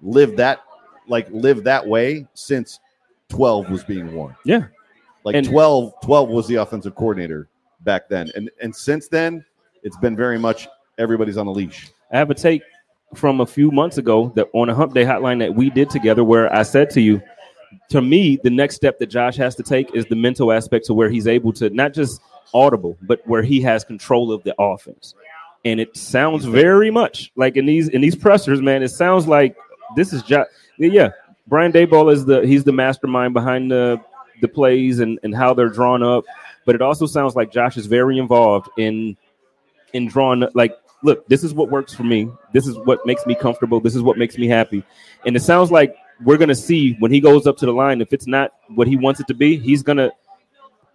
[0.00, 0.64] live that
[1.06, 2.80] like live that way since
[3.28, 4.34] 12 was being worn.
[4.44, 4.66] Yeah.
[5.24, 7.48] Like And- 12 12 was the offensive coordinator
[7.80, 8.30] back then.
[8.34, 9.44] And and since then
[9.82, 11.90] it's been very much everybody's on a leash.
[12.12, 12.62] I have a take
[13.14, 16.24] from a few months ago that on a hump day hotline that we did together
[16.24, 17.20] where I said to you,
[17.90, 20.94] to me, the next step that Josh has to take is the mental aspect to
[20.94, 22.20] where he's able to not just
[22.54, 25.14] audible, but where he has control of the offense.
[25.64, 29.56] And it sounds very much like in these in these pressers, man, it sounds like
[29.94, 30.46] this is Josh.
[30.78, 31.10] Yeah,
[31.46, 34.00] Brian Daboll is the he's the mastermind behind the
[34.40, 36.24] the plays and, and how they're drawn up.
[36.64, 39.16] But it also sounds like Josh is very involved in
[39.92, 42.30] in drawing like look, this is what works for me.
[42.52, 43.80] This is what makes me comfortable.
[43.80, 44.84] This is what makes me happy.
[45.26, 48.12] And it sounds like we're gonna see when he goes up to the line, if
[48.12, 50.10] it's not what he wants it to be, he's gonna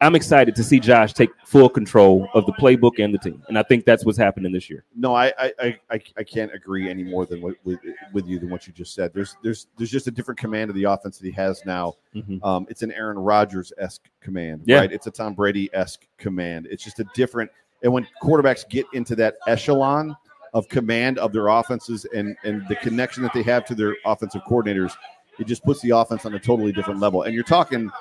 [0.01, 3.41] I'm excited to see Josh take full control of the playbook and the team.
[3.47, 4.83] And I think that's what's happening this year.
[4.95, 5.53] No, I I,
[5.89, 7.79] I- I, can't agree any more than what, with
[8.11, 9.13] with you than what you just said.
[9.13, 11.93] There's there's there's just a different command of the offense that he has now.
[12.13, 12.43] Mhm.
[12.45, 14.79] Um, it's an Aaron Rodgers esque command, Yeah.
[14.79, 14.91] right?
[14.91, 16.67] It's a Tom Brady esque command.
[16.69, 17.49] It's just a different.
[17.83, 20.15] And when quarterbacks get into that echelon
[20.53, 24.41] of command of their offenses and and the connection that they have to their offensive
[24.49, 24.93] coordinators,
[25.39, 27.23] it just puts the offense on a totally different level.
[27.23, 27.91] And you're talking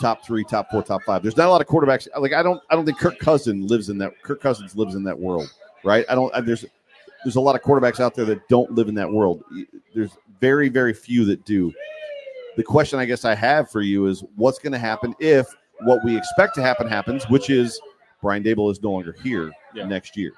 [0.00, 1.22] top three, top four, top five.
[1.22, 2.06] There's not a lot of quarterbacks.
[2.18, 4.12] Like I don't I don't think Kirk Cousins lives in that.
[4.22, 5.52] Kirk Cousins lives in that world,
[5.84, 6.04] right?
[6.08, 6.34] I don't.
[6.34, 6.64] I, there's
[7.24, 9.42] there's a lot of quarterbacks out there that don't live in that world.
[9.94, 11.72] There's very very few that do.
[12.56, 15.46] The question I guess I have for you is what's going to happen if
[15.80, 17.78] what we expect to happen happens, which is
[18.22, 19.86] Brian Daboll is no longer here Yeah.
[19.86, 20.32] next year.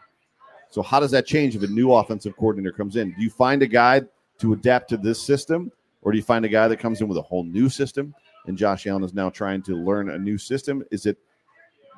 [0.70, 3.12] So how does that change if a new offensive coordinator comes in?
[3.14, 4.02] Do you find a guy
[4.38, 7.18] to adapt to this system, or do you find a guy that comes in with
[7.18, 8.14] a whole new system?
[8.46, 10.84] And Josh Allen is now trying to learn a new system.
[10.90, 11.18] Is it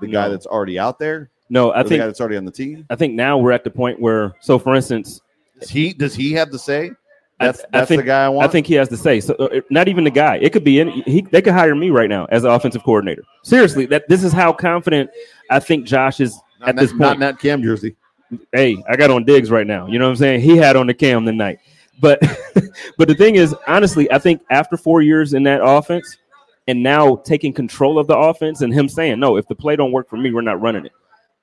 [0.01, 2.45] the guy that's already out there, No, I or the think guy that's already on
[2.45, 2.87] the team?
[2.91, 5.21] I think now we're at the point where so for instance,
[5.59, 6.93] Does he does he have the say?
[7.41, 8.49] I- That's I think- the guy I want.
[8.49, 9.21] I think he has to say.
[9.21, 10.37] So uh, not even the guy.
[10.37, 11.03] It could be any.
[11.03, 13.25] He, they could hire me right now as an offensive coordinator.
[13.43, 15.11] Seriously, that this is how confident
[15.51, 17.15] I think Josh is not, at this not, not point.
[17.15, 17.97] in that Cam jersey.
[18.53, 19.87] hey, I got on Diggs right now.
[19.87, 20.41] You know what I'm saying?
[20.43, 21.59] He had on the cam tonight.
[22.01, 22.21] But
[22.99, 26.17] but the thing is, honestly, I think after four years in that offense,
[26.69, 29.93] and now taking control of the offense, and him saying, "No, if the play don't
[29.93, 30.93] work for me, we're not running it."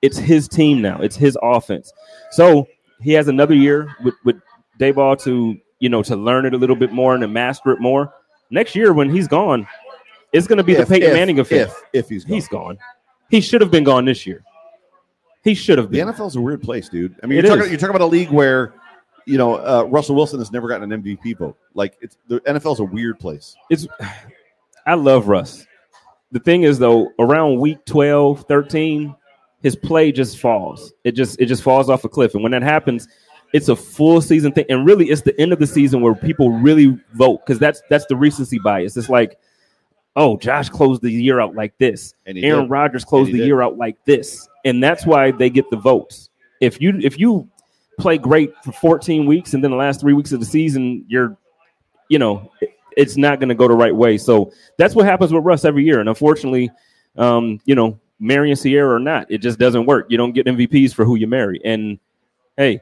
[0.00, 1.00] It's his team now.
[1.00, 1.92] It's his offense.
[2.30, 2.66] So
[3.00, 4.36] he has another year with with
[4.78, 7.80] Daboll to you know to learn it a little bit more and to master it
[7.80, 8.12] more.
[8.50, 9.66] Next year, when he's gone,
[10.32, 11.72] it's going to be If- the Peyton if- Manning effect.
[11.92, 12.34] If if he's gone.
[12.34, 12.78] He's gone.
[13.30, 14.42] He should have been gone this year.
[15.44, 16.06] He should have been.
[16.06, 16.12] The.
[16.12, 17.14] NFL's a weird place, dude.
[17.22, 18.74] I mean, you're talking, you're talking about a league where,
[19.26, 21.56] you know, uh, Russell Wilson has never gotten an MVP vote.
[21.74, 23.54] Like, it's the NFL's a weird place.
[23.70, 23.86] it's
[24.86, 25.66] I love Russ.
[26.32, 29.14] The thing is though, around week 12, 13,
[29.62, 30.92] his play just falls.
[31.04, 32.34] It just it just falls off a cliff.
[32.34, 33.08] And when that happens,
[33.52, 34.66] it's a full season thing.
[34.68, 38.06] And really it's the end of the season where people really vote because that's that's
[38.06, 38.96] the recency bias.
[38.96, 39.38] It's like,
[40.16, 42.14] oh, Josh closed the year out like this.
[42.26, 42.70] And Aaron did.
[42.70, 43.46] Rodgers closed the did.
[43.46, 44.48] year out like this.
[44.64, 46.30] And that's why they get the votes.
[46.60, 47.48] If you if you
[47.98, 51.36] play great for 14 weeks and then the last three weeks of the season, you're
[52.08, 54.18] you know, it- it's not going to go the right way.
[54.18, 56.00] So that's what happens with Russ every year.
[56.00, 56.68] And unfortunately,
[57.16, 60.06] um, you know, marrying Ciara or not, it just doesn't work.
[60.08, 61.60] You don't get MVPs for who you marry.
[61.64, 62.00] And
[62.56, 62.80] hey,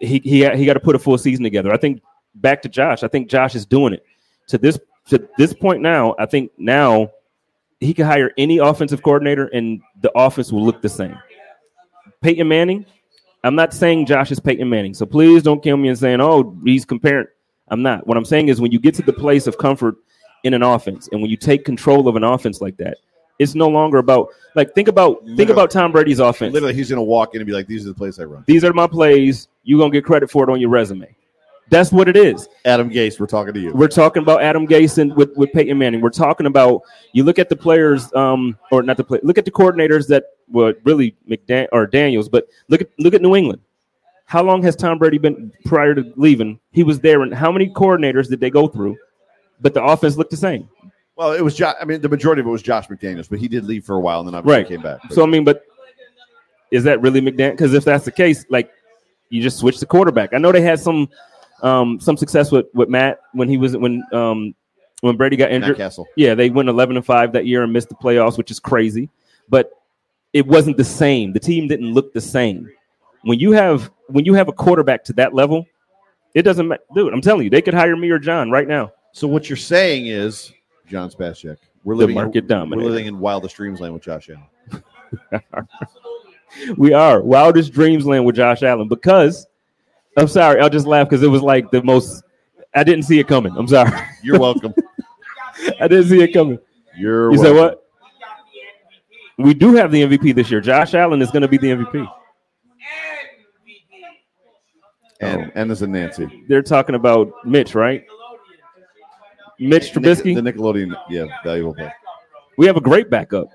[0.00, 1.72] he he he got to put a full season together.
[1.72, 2.02] I think
[2.34, 3.02] back to Josh.
[3.02, 4.04] I think Josh is doing it
[4.48, 4.78] to this
[5.08, 6.14] to this point now.
[6.18, 7.10] I think now
[7.80, 11.18] he can hire any offensive coordinator and the offense will look the same.
[12.22, 12.86] Peyton Manning.
[13.42, 16.56] I'm not saying Josh is Peyton Manning, so please don't kill me and saying, "Oh,
[16.64, 17.26] he's comparing."
[17.68, 18.06] I'm not.
[18.06, 19.96] What I'm saying is when you get to the place of comfort
[20.44, 22.98] in an offense and when you take control of an offense like that,
[23.38, 26.54] It's no longer about like think about think about Tom Brady's offense.
[26.54, 28.44] Literally, he's going to walk in and be like, "These are the plays I run."
[28.46, 29.48] These are my plays.
[29.64, 31.14] You're gonna get credit for it on your resume.
[31.70, 32.48] That's what it is.
[32.66, 33.72] Adam Gase, we're talking to you.
[33.72, 36.02] We're talking about Adam Gase and with, with Peyton Manning.
[36.02, 39.18] We're talking about you look at the players, um, or not the play.
[39.22, 43.22] Look at the coordinators that were really McDan or Daniels, but look at look at
[43.22, 43.60] New England.
[44.26, 46.58] How long has Tom Brady been prior to leaving?
[46.70, 48.96] He was there, and how many coordinators did they go through?
[49.60, 50.68] But the offense looked the same,
[51.16, 51.60] Well, it was.
[51.60, 54.00] I mean, the majority of it was Josh McDaniels, but he did leave for a
[54.00, 54.68] while, and then obviously right?
[54.68, 55.00] came back.
[55.12, 55.64] So I mean, but
[56.70, 57.52] is that really McDaniel?
[57.52, 58.70] Because if that's the case, like
[59.30, 60.32] you just switch the quarterback.
[60.32, 61.08] I know they had some
[61.62, 64.54] um, some success with, with Matt when he was when um,
[65.00, 65.76] when Brady got injured.
[65.76, 66.06] Cassel.
[66.16, 69.10] Yeah, they went 11 and 5 that year and missed the playoffs, which is crazy.
[69.48, 69.70] But
[70.32, 71.32] it wasn't the same.
[71.32, 72.70] The team didn't look the same.
[73.22, 75.66] When you have when you have a quarterback to that level,
[76.34, 76.82] it doesn't matter.
[76.94, 78.92] Dude, I'm telling you, they could hire me or John right now.
[79.12, 80.52] So what you're saying is,
[80.88, 82.84] John Spasiak, we're The living market in, dominator.
[82.84, 84.82] We're living in wildest dreams land with Josh Allen.
[86.76, 89.46] We are wildest dreams land with Josh Allen because
[90.16, 92.22] I'm sorry, I'll just laugh because it was like the most
[92.74, 93.54] I didn't see it coming.
[93.56, 93.92] I'm sorry.
[94.22, 94.74] You're welcome.
[95.80, 96.58] I didn't see it coming.
[96.96, 97.32] You're.
[97.32, 97.56] You welcome.
[97.56, 97.80] said what?
[99.38, 100.60] We do have the MVP this year.
[100.60, 102.08] Josh Allen is going to be the MVP.
[105.20, 106.44] And oh, and there's a Nancy.
[106.48, 108.04] They're talking about Mitch, right?
[109.58, 110.34] Mitch Trubisky.
[110.34, 111.92] The Nickelodeon, yeah, valuable play.
[112.58, 113.48] we have a great backup.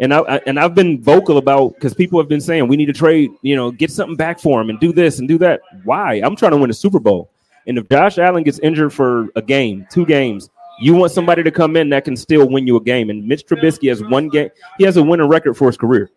[0.00, 2.86] And I, I and I've been vocal about because people have been saying we need
[2.86, 5.60] to trade, you know, get something back for him and do this and do that.
[5.84, 6.14] Why?
[6.14, 7.30] I'm trying to win a Super Bowl.
[7.66, 10.48] And if Josh Allen gets injured for a game, two games,
[10.80, 13.10] you want somebody to come in that can still win you a game.
[13.10, 14.48] And Mitch Trubisky has one game.
[14.78, 16.10] He has a winning record for his career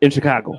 [0.00, 0.58] in Chicago.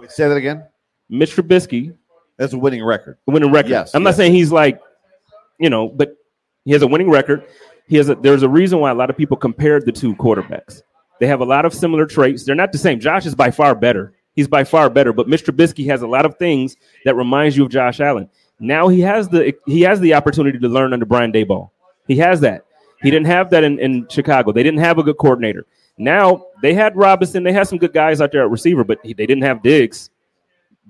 [0.00, 0.64] Wait, say that again.
[1.10, 1.94] Mitch Trubisky,
[2.38, 3.18] That's a winning record.
[3.26, 3.70] winning record.
[3.70, 4.06] Yes, I'm yes.
[4.06, 4.80] not saying he's like,
[5.58, 6.16] you know, but
[6.64, 7.44] he has a winning record.
[7.86, 10.82] He has a, there's a reason why a lot of people compared the two quarterbacks.
[11.24, 12.44] They have a lot of similar traits.
[12.44, 13.00] They're not the same.
[13.00, 14.12] Josh is by far better.
[14.34, 15.54] He's by far better, but Mr.
[15.54, 18.28] Trubisky has a lot of things that reminds you of Josh Allen.
[18.60, 21.70] Now he has the he has the opportunity to learn under Brian Daboll.
[22.06, 22.66] He has that.
[23.00, 24.52] He didn't have that in, in Chicago.
[24.52, 25.64] They didn't have a good coordinator.
[25.96, 27.42] Now they had Robinson.
[27.42, 30.10] They had some good guys out there at receiver, but he, they didn't have Diggs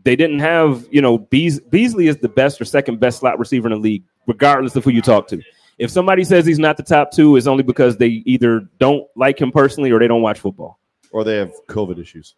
[0.04, 3.68] they didn't have, you know, Beas- Beasley is the best or second best slot receiver
[3.68, 5.40] in the league, regardless of who you talk to.
[5.78, 9.40] If somebody says he's not the top two, it's only because they either don't like
[9.40, 10.78] him personally or they don't watch football.
[11.10, 12.34] Or they have COVID issues.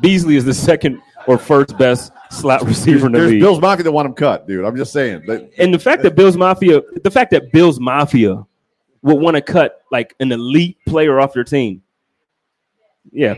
[0.00, 3.40] Beasley is the second or first best slot receiver in the There's league.
[3.42, 4.64] Bills Mafia that want him cut, dude.
[4.64, 5.24] I'm just saying.
[5.26, 8.44] They- and the fact that Bills Mafia, the fact that Bills Mafia
[9.02, 11.82] would want to cut like an elite player off their team.
[13.10, 13.34] Yeah,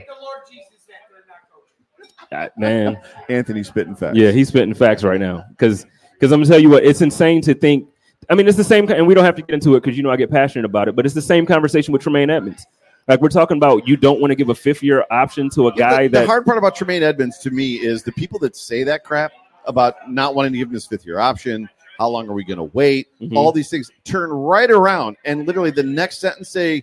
[2.30, 3.00] Uh, man.
[3.28, 4.16] Anthony spitting facts.
[4.16, 5.44] Yeah, he's spitting facts right now.
[5.50, 7.88] Because because I'm gonna tell you what, it's insane to think.
[8.31, 10.03] I mean, it's the same, and we don't have to get into it because you
[10.03, 10.96] know I get passionate about it.
[10.96, 12.64] But it's the same conversation with Tremaine Edmunds.
[13.07, 15.72] Like we're talking about, you don't want to give a fifth year option to a
[15.74, 18.57] guy the, that the hard part about Tremaine Edmunds to me is the people that
[18.57, 19.33] say that crap
[19.66, 21.68] about not wanting to give him his fifth year option.
[21.98, 23.09] How long are we going to wait?
[23.20, 23.37] Mhm.
[23.37, 26.83] All these things turn right around, and literally the next sentence say,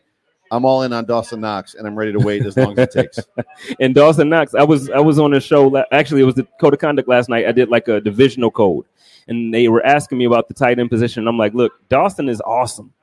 [0.51, 2.91] "I'm all in on Dawson Knox, and I'm ready to wait as long as it
[2.91, 3.19] takes."
[3.79, 4.53] and Dawson Knox.
[4.53, 5.67] I was I was on a show.
[5.67, 7.45] la- Actually, it was the code of conduct last night.
[7.47, 8.85] I did like a divisional code,
[9.27, 11.27] and they were asking me about the tight end position.
[11.27, 12.93] I'm like, look, Dawson is awesome.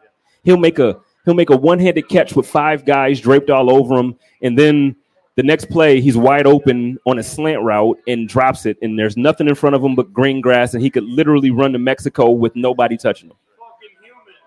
[0.43, 3.97] He'll make a he'll make a one handed catch with five guys draped all over
[3.97, 4.97] him, and then
[5.37, 9.17] the next play he's wide open on a slant route and drops it, and there's
[9.17, 12.31] nothing in front of him but green grass, and he could literally run to Mexico
[12.31, 13.37] with nobody touching him.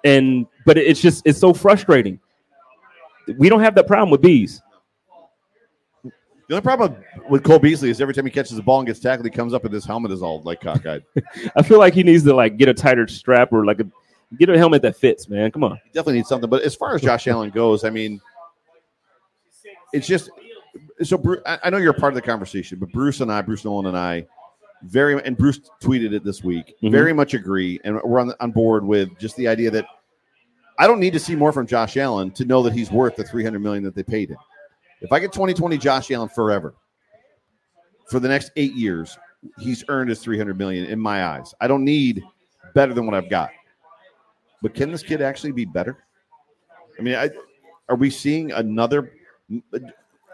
[0.03, 2.19] And but it's just it's so frustrating.
[3.37, 4.61] We don't have that problem with bees.
[6.51, 6.97] The only problem
[7.29, 9.53] with Cole Beasley is every time he catches the ball and gets tackled, he comes
[9.53, 11.01] up and his helmet is all like cockeyed.
[11.55, 13.85] I feel like he needs to like get a tighter strap or like a
[14.37, 15.49] get a helmet that fits, man.
[15.51, 15.79] Come on.
[15.85, 16.49] He definitely needs something.
[16.49, 18.19] But as far as Josh Allen goes, I mean,
[19.93, 20.29] it's just
[21.01, 21.17] so.
[21.17, 23.85] Bru- I know you're a part of the conversation, but Bruce and I, Bruce Nolan
[23.85, 24.27] and I,
[24.83, 26.75] very and Bruce tweeted it this week.
[26.83, 26.91] Mhm.
[26.91, 29.85] Very much agree, and we're on on board with just the idea that
[30.77, 33.23] I don't need to see more from Josh Allen to know that he's worth the
[33.23, 34.37] 300 million that they paid him.
[35.01, 36.75] If I get 2020 Josh Allen forever
[38.09, 39.17] for the next eight years,
[39.59, 41.53] he's earned his 300 million in my eyes.
[41.59, 42.23] I don't need
[42.75, 43.49] better than what I've got.
[44.61, 45.97] But can this kid actually be better?
[46.99, 47.29] I mean, I,
[47.89, 49.13] are we seeing another?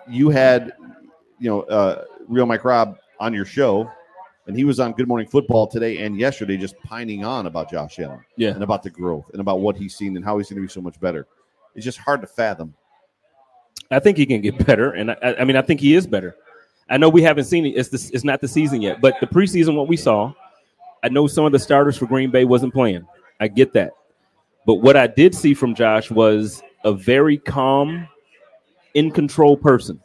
[0.10, 0.74] You had,
[1.40, 3.90] you know, uh, Real Mike Robb on your show,
[4.48, 8.00] and he was on Good Morning Football today and yesterday, just pining on about Josh
[8.00, 8.50] Allen Yeah.
[8.50, 10.72] and about the growth and about what he's seen and how he's going to be
[10.72, 11.26] so much better.
[11.76, 12.74] It's just hard to fathom.
[13.90, 16.36] I think he can get better, and I, I mean, I think he is better.
[16.90, 19.28] I know we haven't seen it; it's the, it's not the season yet, but the
[19.28, 20.34] preseason, what we saw,
[21.04, 23.06] I know some of the starters for Green Bay wasn't playing.
[23.40, 23.92] I get that,
[24.66, 28.08] But what I did see from Josh was a very calm,
[28.94, 30.02] in control person.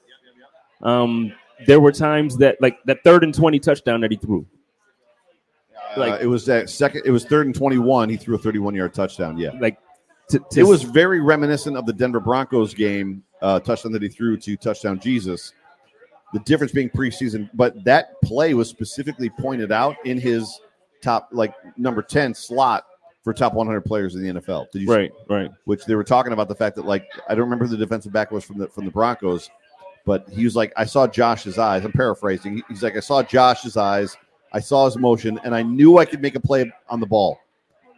[0.82, 1.32] Um,
[1.66, 4.46] there were times that like that third and twenty touchdown that he threw.
[5.96, 7.02] Like uh, it was that second.
[7.04, 8.08] It was third and twenty-one.
[8.08, 9.38] He threw a thirty-one yard touchdown.
[9.38, 9.78] Yeah, like
[10.32, 14.08] to, to it was very reminiscent of the Denver Broncos game uh, touchdown that he
[14.08, 15.52] threw to touchdown Jesus.
[16.32, 20.60] The difference being preseason, but that play was specifically pointed out in his
[21.02, 22.86] top like number ten slot
[23.22, 24.70] for top 100 players in the NFL.
[24.72, 25.34] Did you right, see?
[25.34, 25.50] right?
[25.64, 28.12] Which they were talking about the fact that like I don't remember who the defensive
[28.12, 29.50] back was from the from the Broncos,
[30.06, 31.84] but he was like I saw Josh's eyes.
[31.84, 32.62] I'm paraphrasing.
[32.68, 34.16] He's like I saw Josh's eyes.
[34.54, 37.38] I saw his motion, and I knew I could make a play on the ball.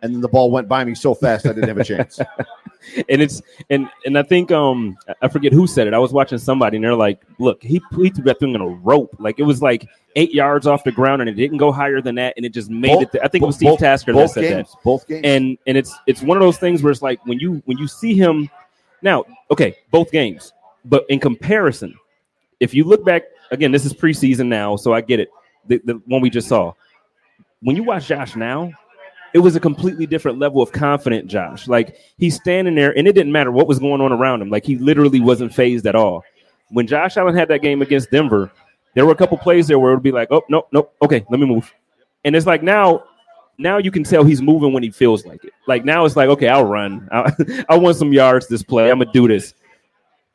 [0.04, 2.20] And then the ball went by me so fast I didn't have a chance.
[3.08, 3.40] and it's
[3.70, 5.94] and and I think um I forget who said it.
[5.94, 8.66] I was watching somebody and they're like, "Look, he he threw that thing in a
[8.66, 9.16] rope.
[9.18, 12.16] Like it was like eight yards off the ground and it didn't go higher than
[12.16, 13.12] that, and it just made both, it.
[13.12, 14.82] Th- I think both, it was Steve both, Tasker that said games, that.
[14.84, 15.22] Both games.
[15.24, 17.88] And and it's it's one of those things where it's like when you when you
[17.88, 18.50] see him
[19.00, 20.52] now, okay, both games,
[20.84, 21.94] but in comparison,
[22.60, 25.30] if you look back again, this is preseason now, so I get it.
[25.66, 26.74] The, the one we just saw.
[27.62, 28.70] When you watch Josh now,
[29.34, 31.66] it was a completely different level of confident Josh.
[31.66, 34.48] Like he's standing there, and it didn't matter what was going on around him.
[34.48, 36.24] Like he literally wasn't phased at all.
[36.70, 38.50] When Josh Allen had that game against Denver,
[38.94, 41.26] there were a couple plays there where it would be like, oh no, no, okay,
[41.28, 41.74] let me move.
[42.24, 43.04] And it's like now,
[43.58, 45.52] now you can tell he's moving when he feels like it.
[45.66, 47.08] Like now it's like, okay, I'll run.
[47.12, 47.32] I,
[47.68, 48.88] I want some yards this play.
[48.88, 49.52] I'm gonna do this.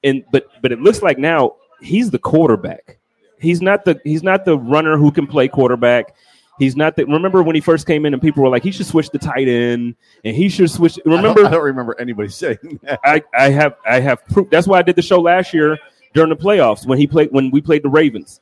[0.03, 2.99] And but but it looks like now he's the quarterback.
[3.39, 6.15] He's not the he's not the runner who can play quarterback.
[6.59, 8.85] He's not the remember when he first came in and people were like he should
[8.85, 9.95] switch the tight end
[10.25, 12.99] and he should switch remember I don't, I don't remember anybody saying that.
[13.05, 14.49] I, I have I have proof.
[14.49, 15.77] That's why I did the show last year
[16.13, 18.41] during the playoffs when he played when we played the Ravens.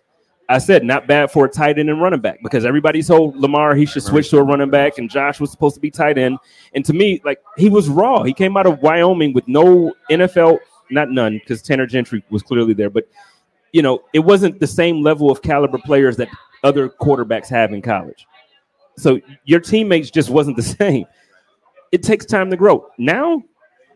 [0.49, 3.76] I said not bad for a tight end and running back because everybody told Lamar
[3.76, 6.39] he should switch to a running back and Josh was supposed to be tight end.
[6.74, 8.24] And to me, like he was raw.
[8.24, 10.57] He came out of Wyoming with no NFL,
[10.89, 13.09] not none, because Tanner Gentry was clearly there, but
[13.74, 16.30] you know, it wasn't the same level of caliber players that
[16.63, 18.26] other quarterbacks have in college.
[18.97, 21.05] So your teammates just wasn't the same.
[21.91, 22.88] It takes time to grow.
[22.97, 23.43] Now,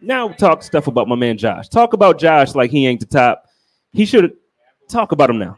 [0.02, 1.68] now talk stuff about my man Josh.
[1.70, 3.46] Talk about Josh like he ain't the top.
[3.92, 4.34] He should
[4.90, 5.58] talk about him now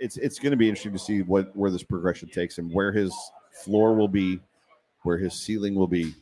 [0.00, 2.90] it's it's going to be interesting to see what where this progression takes him, where
[2.90, 3.14] his
[3.52, 4.40] floor will be,
[5.02, 6.14] where his ceiling will be,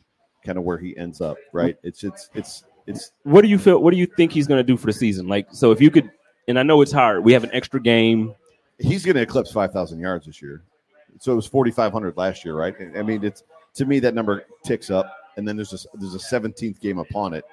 [0.45, 1.37] kind of where he ends up.
[1.53, 1.77] Right?
[1.81, 3.13] It's it's it's it's.
[3.23, 3.81] What do you feel?
[3.81, 5.27] What do you think he's going to do for the season?
[5.27, 6.11] Like, so if you could,
[6.49, 7.23] and I know it's hard.
[7.23, 8.33] We have an extra game.
[8.79, 10.63] He's going to eclipse five thousand yards this year.
[11.19, 12.75] So it was forty five hundred last year, right?
[12.97, 13.43] I mean, it's
[13.75, 17.33] to me that number ticks up, and then there's a there's a seventeenth game upon
[17.33, 17.45] it.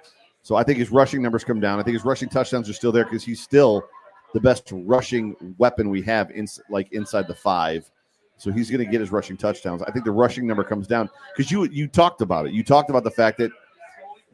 [0.43, 1.79] So I think his rushing numbers come down.
[1.79, 3.85] I think his rushing touchdowns are still there because he's still
[4.33, 7.91] the best rushing weapon we have in like inside the five.
[8.39, 9.83] So he's going to get his rushing touchdowns.
[9.83, 12.53] I think the rushing number comes down because you you talked about it.
[12.53, 13.51] You talked about the fact that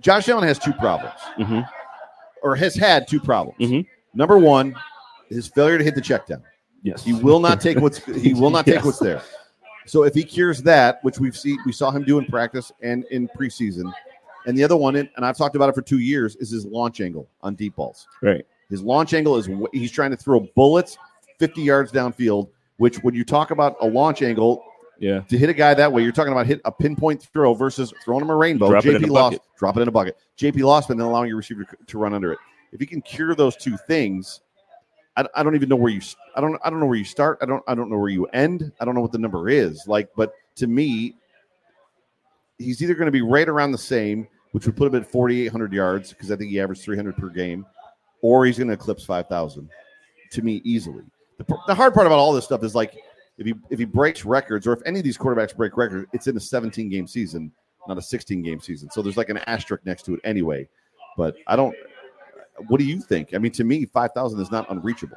[0.01, 1.61] Josh Allen has two problems, mm-hmm.
[2.43, 3.59] or has had two problems.
[3.59, 3.89] Mm-hmm.
[4.15, 4.75] Number one,
[5.29, 6.43] his failure to hit the check down.
[6.83, 8.85] Yes, he will not take what's he will not take yes.
[8.85, 9.23] what's there.
[9.87, 13.05] So if he cures that, which we've seen, we saw him do in practice and
[13.07, 13.93] in preseason,
[14.47, 17.01] and the other one, and I've talked about it for two years, is his launch
[17.01, 18.07] angle on deep balls.
[18.21, 18.47] Right.
[18.71, 20.97] His launch angle is he's trying to throw bullets
[21.39, 24.65] 50 yards downfield, which when you talk about a launch angle,
[24.99, 27.93] yeah, to hit a guy that way, you're talking about hit a pinpoint throw versus
[28.05, 28.71] throwing him a rainbow.
[28.71, 30.17] Drop JP lost, drop it in a bucket.
[30.39, 32.39] JP lost, and then allowing your receiver to run under it.
[32.73, 34.41] If you can cure those two things,
[35.17, 36.01] I, I don't even know where you
[36.35, 37.39] I don't I don't know where you start.
[37.43, 38.73] I don't I don't know where you end.
[38.81, 39.87] I don't know what the number is.
[39.87, 41.15] Like, but to me,
[42.59, 45.73] he's either going to be right around the same, which would put him at 4,800
[45.73, 47.67] yards because I think he averaged 300 per game,
[48.23, 49.69] or he's going to eclipse 5,000
[50.33, 51.05] to me easily.
[51.39, 52.97] The, the, hard part about all this stuff is like
[53.39, 56.27] if he if he breaks records or if any of these quarterbacks break records, it's
[56.27, 57.53] in a 17 game season,
[57.89, 58.91] not a 16 game season.
[58.91, 60.69] So there's like an asterisk next to it anyway.
[61.17, 61.75] But I don't.
[62.69, 63.35] What do you think?
[63.35, 65.17] I mean, to me, 5,000 is not unreachable.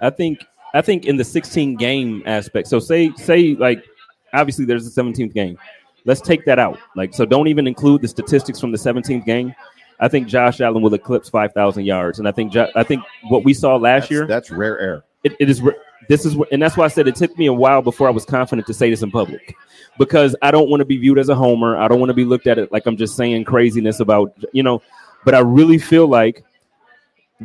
[0.00, 0.44] I think
[0.74, 2.68] I think in the 16 game aspect.
[2.68, 3.84] So say say like
[4.32, 5.56] obviously there's a 17th game.
[6.04, 6.78] Let's take that out.
[6.96, 9.54] Like so, don't even include the statistics from the 17th game.
[10.00, 13.54] I think Josh Allen will eclipse 5,000 yards, and I think I think what we
[13.54, 15.04] saw last that's, year that's rare air.
[15.22, 15.62] It, it is
[16.08, 18.24] this is and that's why I said it took me a while before I was
[18.24, 19.54] confident to say this in public
[19.98, 21.76] because I don't want to be viewed as a homer.
[21.76, 24.62] I don't want to be looked at it like I'm just saying craziness about you
[24.62, 24.82] know.
[25.24, 26.44] But I really feel like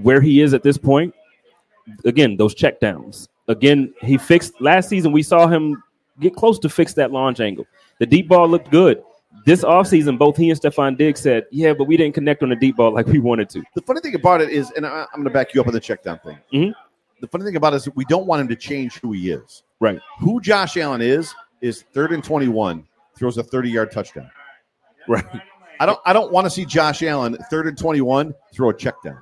[0.01, 1.13] where he is at this point,
[2.05, 3.27] again, those checkdowns.
[3.47, 5.11] Again, he fixed last season.
[5.11, 5.81] We saw him
[6.19, 7.65] get close to fix that launch angle.
[7.99, 9.01] The deep ball looked good
[9.45, 12.55] this offseason, both he and Stefon Diggs said, Yeah, but we didn't connect on the
[12.55, 13.63] deep ball like we wanted to.
[13.75, 15.73] The funny thing about it is, and I, am going to back you up on
[15.73, 16.37] the check down thing.
[16.53, 16.71] Mm-hmm.
[17.21, 19.63] The funny thing about it is, we don't want him to change who he is.
[19.79, 19.99] Right.
[20.19, 22.85] Who Josh Allen is, is third and 21,
[23.17, 24.29] throws a 30 yard touchdown.
[25.07, 25.25] Right.
[25.79, 28.95] I don't I don't want to see Josh Allen third and 21 throw a check
[29.03, 29.17] down.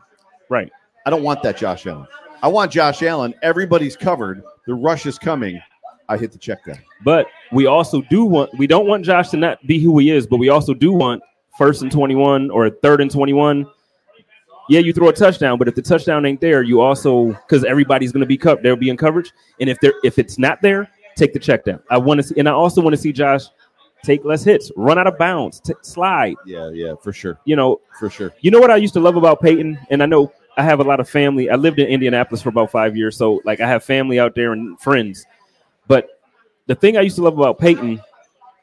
[0.49, 0.71] Right.
[1.05, 2.07] I don't want that Josh Allen.
[2.41, 3.33] I want Josh Allen.
[3.41, 4.43] Everybody's covered.
[4.65, 5.61] The rush is coming.
[6.09, 6.79] I hit the check down.
[7.03, 10.25] But we also do want we don't want Josh to not be who he is,
[10.25, 11.21] but we also do want
[11.57, 13.65] first and 21 or third and 21.
[14.69, 18.11] Yeah, you throw a touchdown, but if the touchdown ain't there, you also because everybody's
[18.11, 19.31] going to be covered, they'll be in coverage,
[19.61, 21.81] and if they're if it's not there, take the check down.
[21.89, 23.45] I want to see, and I also want to see Josh
[24.07, 26.35] take less hits, run out of bounds, t- slide.
[26.45, 28.33] Yeah, yeah, for sure, You know, for sure.
[28.41, 30.83] you know what I used to love about Peyton, and I know I have a
[30.83, 31.49] lot of family.
[31.49, 34.53] I lived in Indianapolis for about five years, so like I have family out there
[34.53, 35.25] and friends.
[35.87, 36.21] But
[36.65, 38.01] the thing I used to love about Peyton,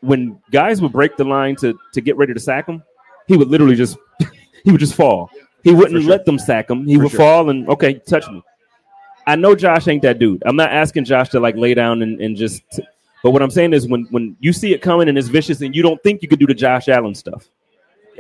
[0.01, 2.83] when guys would break the line to to get ready to sack him,
[3.29, 3.97] he would literally just
[4.65, 5.31] he would just fall.
[5.63, 6.11] He wouldn't sure.
[6.11, 6.87] let them sack him.
[6.87, 7.19] He For would sure.
[7.21, 8.43] fall and okay, touch me.
[9.27, 10.43] I know Josh ain't that dude.
[10.45, 12.63] I'm not asking Josh to like lay down and, and just.
[13.25, 15.75] But what I'm saying is when when you see it coming and it's vicious and
[15.75, 17.49] you don't think you could do the Josh Allen stuff.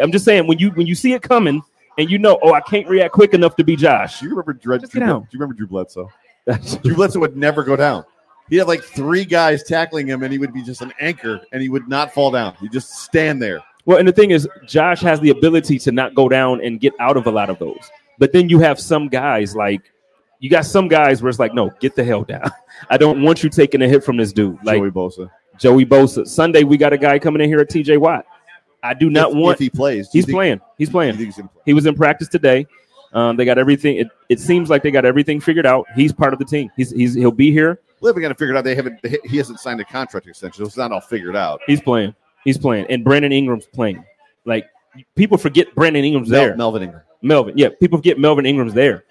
[0.02, 1.62] I'm just saying when you when you see it coming
[1.98, 4.20] and you know, oh, I can't react quick enough to be Josh.
[4.20, 6.10] Do you remember Drew, Do you remember Drew Bledsoe?
[6.82, 8.06] Drew Bledsoe would never go down.
[8.48, 11.60] He had like three guys tackling him, and he would be just an anchor, and
[11.60, 12.54] he would not fall down.
[12.54, 13.62] He'd just stand there.
[13.84, 16.94] Well, and the thing is, Josh has the ability to not go down and get
[16.98, 17.90] out of a lot of those.
[18.18, 19.92] But then you have some guys like
[20.44, 22.50] you got some guys where it's like, no, get the hell down.
[22.90, 24.58] I don't want you taking a hit from this dude.
[24.62, 25.30] Like Joey Bosa.
[25.56, 26.28] Joey Bosa.
[26.28, 28.26] Sunday we got a guy coming in here at TJ Watt.
[28.82, 30.10] I do not if, want if he plays.
[30.12, 30.60] he's think- playing.
[30.76, 31.16] He's playing.
[31.16, 31.44] he's play?
[31.64, 32.66] He was in practice today.
[33.14, 33.96] Um, they got everything.
[33.96, 35.86] It, it seems like they got everything figured out.
[35.96, 36.70] He's part of the team.
[36.76, 37.80] He's, he's he'll be here.
[38.02, 38.64] Well, we got to figure it out.
[38.64, 39.00] They haven't.
[39.24, 40.62] He hasn't signed a contract extension.
[40.62, 41.62] So it's not all figured out.
[41.66, 42.14] He's playing.
[42.44, 42.84] He's playing.
[42.90, 44.04] And Brandon Ingram's playing.
[44.44, 44.66] Like
[45.16, 46.56] people forget Brandon Ingram's Mel- there.
[46.56, 47.02] Melvin Ingram.
[47.22, 47.56] Melvin.
[47.56, 49.04] Yeah, people forget Melvin Ingram's there.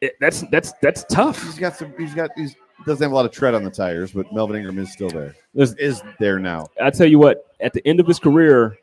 [0.00, 1.42] It- that's that's that's tough.
[1.42, 1.92] He's got some.
[1.98, 2.30] He's got.
[2.36, 5.10] He's doesn't have a lot of tread on the tires, but Melvin Ingram is still
[5.10, 5.34] there.
[5.54, 6.66] There's- Is there now?
[6.82, 8.78] I tell you what, at the end of his career,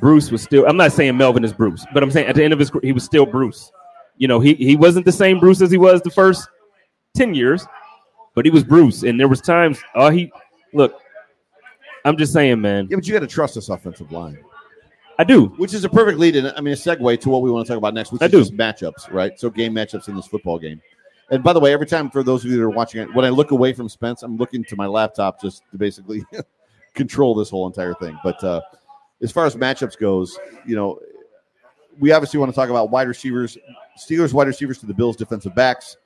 [0.00, 0.66] Bruce was still.
[0.66, 2.82] I'm not saying Melvin is Bruce, but I'm saying at the end of his, career,
[2.84, 3.72] he was still Bruce.
[4.18, 6.46] You know, he he wasn't the same Bruce as he was the first
[7.16, 7.66] ten years,
[8.34, 9.02] but he was Bruce.
[9.04, 10.30] And there was times, oh, he
[10.74, 11.00] look.
[12.04, 12.86] I'm just saying, man.
[12.90, 14.38] Yeah, but you got to trust this offensive line,
[15.18, 15.46] I do.
[15.56, 16.36] which is a perfect lead.
[16.36, 18.26] In I mean, a segue to what we want to talk about next, which I
[18.26, 18.38] is do.
[18.38, 19.38] just matchups, right?
[19.38, 20.80] So game matchups in this football game.
[21.30, 23.24] And by the way, every time for those of you that are watching it, when
[23.24, 26.24] I look away from Spence, I'm looking to my laptop just to basically
[26.94, 28.18] control this whole entire thing.
[28.24, 28.60] But uh,
[29.20, 31.00] as far as matchups goes, you know,
[31.98, 33.58] we obviously want to talk about wide receivers,
[33.98, 35.96] Steelers wide receivers to the Bills defensive backs,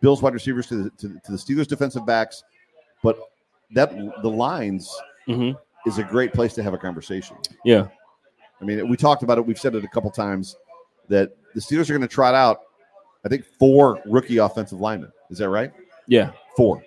[0.00, 2.42] Bills wide receivers to the, to, the- to the Steelers defensive backs.
[3.02, 3.18] But
[3.74, 3.92] that
[4.22, 4.92] the lines
[5.26, 5.52] hmm
[5.86, 7.36] is a great place to have a conversation.
[7.64, 7.86] Yeah.
[8.60, 9.46] I mean, we talked about it.
[9.46, 10.56] We've said it a couple times
[11.08, 12.60] that the Steelers are going to trot out,
[13.24, 15.12] I think, four rookie offensive linemen.
[15.30, 15.72] Is that right?
[16.06, 16.32] Yeah.
[16.56, 16.82] Four.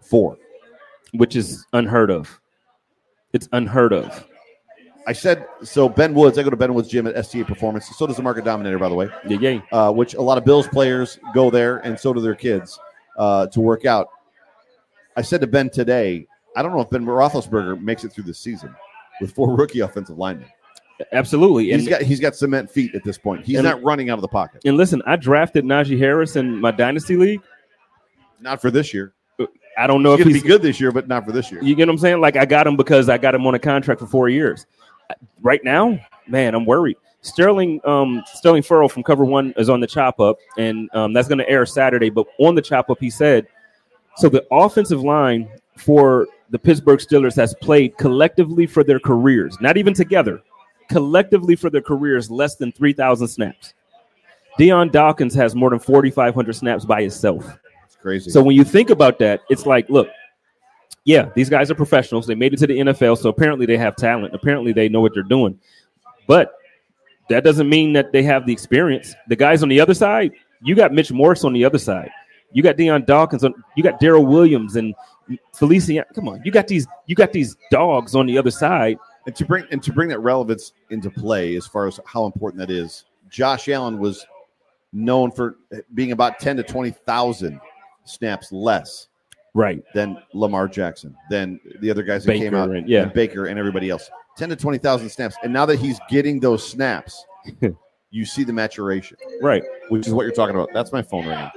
[0.00, 0.38] Four.
[1.12, 2.40] Which is unheard of.
[3.32, 4.26] It's unheard of.
[5.06, 5.88] I said so.
[5.88, 6.38] Ben Woods.
[6.38, 7.88] I go to Ben Woods Gym at STA Performance.
[7.96, 9.08] So does the Market Dominator, by the way.
[9.26, 9.60] Yeah, yeah.
[9.72, 12.78] uh, which a lot of Bills players go there, and so do their kids
[13.18, 14.08] uh, to work out.
[15.16, 18.34] I said to Ben today, I don't know if Ben Roethlisberger makes it through the
[18.34, 18.74] season
[19.20, 20.48] with four rookie offensive linemen.
[21.12, 21.72] Absolutely.
[21.72, 23.44] And, He's got he's got cement feet at this point.
[23.44, 24.62] He's And- not running out of the pocket.
[24.64, 27.40] and listen, I drafted Najee Harris in my dynasty league.
[28.40, 29.12] Not for this year.
[29.78, 31.62] I don't know He's if he's be good this year, but not for this year.
[31.62, 32.20] You get what I'm saying?
[32.20, 34.66] Like I got him because I got him on a contract for four years.
[35.40, 35.98] Right now,
[36.28, 36.96] man, I'm worried.
[37.22, 41.28] Sterling, um, Sterling Furrow from Cover One is on the chop up, and um, that's
[41.28, 42.10] going to air Saturday.
[42.10, 43.46] But on the chop up, he said,
[44.16, 49.76] so the offensive line for the Pittsburgh Steelers has played collectively for their careers, not
[49.76, 50.42] even together,
[50.88, 53.74] collectively for their careers, less than 3,000 snaps.
[54.58, 57.58] Dion Dawkins has more than 4,500 snaps by himself.
[57.86, 58.30] It's crazy.
[58.30, 60.08] So when you think about that, it's like, look,
[61.04, 62.26] yeah, these guys are professionals.
[62.26, 64.34] They made it to the NFL, so apparently they have talent.
[64.34, 65.58] Apparently they know what they're doing.
[66.26, 66.54] But
[67.28, 69.14] that doesn't mean that they have the experience.
[69.28, 72.10] The guys on the other side, you got Mitch Morse on the other side.
[72.52, 73.54] You got Dion Dawkins on.
[73.76, 74.94] You got Daryl Williams and
[75.54, 76.04] Felicia.
[76.14, 76.86] Come on, you got these.
[77.06, 78.98] You got these dogs on the other side.
[79.26, 82.58] And to bring and to bring that relevance into play as far as how important
[82.60, 84.26] that is, Josh Allen was
[84.92, 85.56] known for
[85.94, 87.60] being about ten to twenty thousand
[88.04, 89.08] snaps less
[89.54, 89.82] Right.
[89.94, 93.02] than Lamar Jackson, than the other guys that came out, and- yeah.
[93.02, 94.10] and Baker and everybody else.
[94.36, 97.24] Ten to twenty thousand snaps, and now that he's getting those snaps,
[98.10, 99.62] you see the maturation, Right.
[99.90, 100.70] which is what you're talking about.
[100.72, 101.50] That's my phone ringing.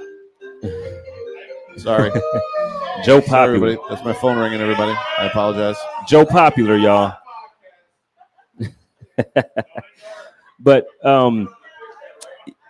[1.76, 2.10] Sorry,
[3.04, 3.42] Joe Sorry, Popular.
[3.68, 3.78] everybody.
[3.90, 4.60] That's my phone ringing.
[4.60, 5.76] Everybody, I apologize.
[6.08, 7.14] Joe Popular, y'all.
[10.60, 11.48] but um,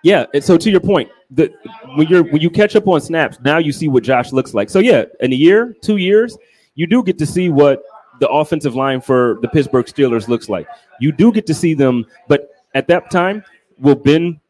[0.03, 0.27] yeah.
[0.41, 1.53] So to your point, the
[1.97, 4.71] when you're when you catch up on snaps, now you see what Josh looks like.
[4.71, 6.37] So yeah, in a year, two years,
[6.75, 7.83] you do get to see what
[8.21, 10.67] the offensive line for the Pittsburgh Steelers looks like.
[11.01, 13.43] You do get to see them, but at that time,
[13.79, 14.41] will Ben,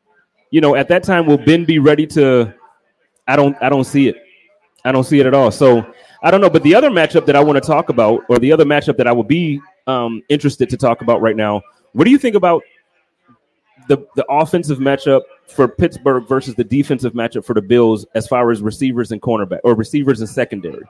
[0.51, 2.55] you know, at that time, will Ben be ready to?
[3.29, 4.17] I don't, I don't see it.
[4.85, 5.51] I don't see it at all.
[5.51, 5.85] So
[6.23, 6.51] I don't know.
[6.51, 9.07] But the other matchup that I want to talk about, or the other matchup that
[9.07, 11.63] I would be um, interested to talk about right now,
[11.97, 12.63] what do you think about
[13.89, 18.51] the the offensive matchup for Pittsburgh versus the defensive matchup for the Bills as far
[18.51, 20.83] as receivers and cornerback or receivers and secondary?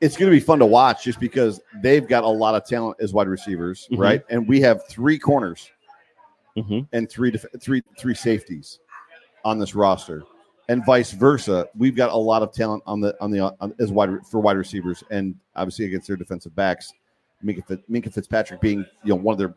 [0.00, 2.96] It's going to be fun to watch just because they've got a lot of talent
[3.00, 3.98] as wide receivers, Mhm.
[3.98, 4.22] right?
[4.28, 5.70] And we have three corners
[6.54, 8.80] hmm and three def- three three safeties
[9.44, 10.22] on this roster,
[10.68, 11.68] and vice versa.
[11.76, 14.56] We've got a lot of talent on the on the on, as wide for wide
[14.56, 16.92] receivers, and obviously against their defensive backs.
[17.44, 19.54] Minkah, Minkah Fitzpatrick being you know one of their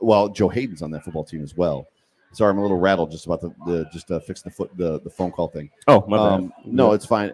[0.00, 1.86] well, Joe Haden's on that football team as well.
[2.32, 5.00] Sorry, I'm a little rattled just about the, the just uh, fix the foot the,
[5.00, 5.70] the phone call thing.
[5.88, 6.66] Oh my Um, bad.
[6.66, 7.32] no, it's fine.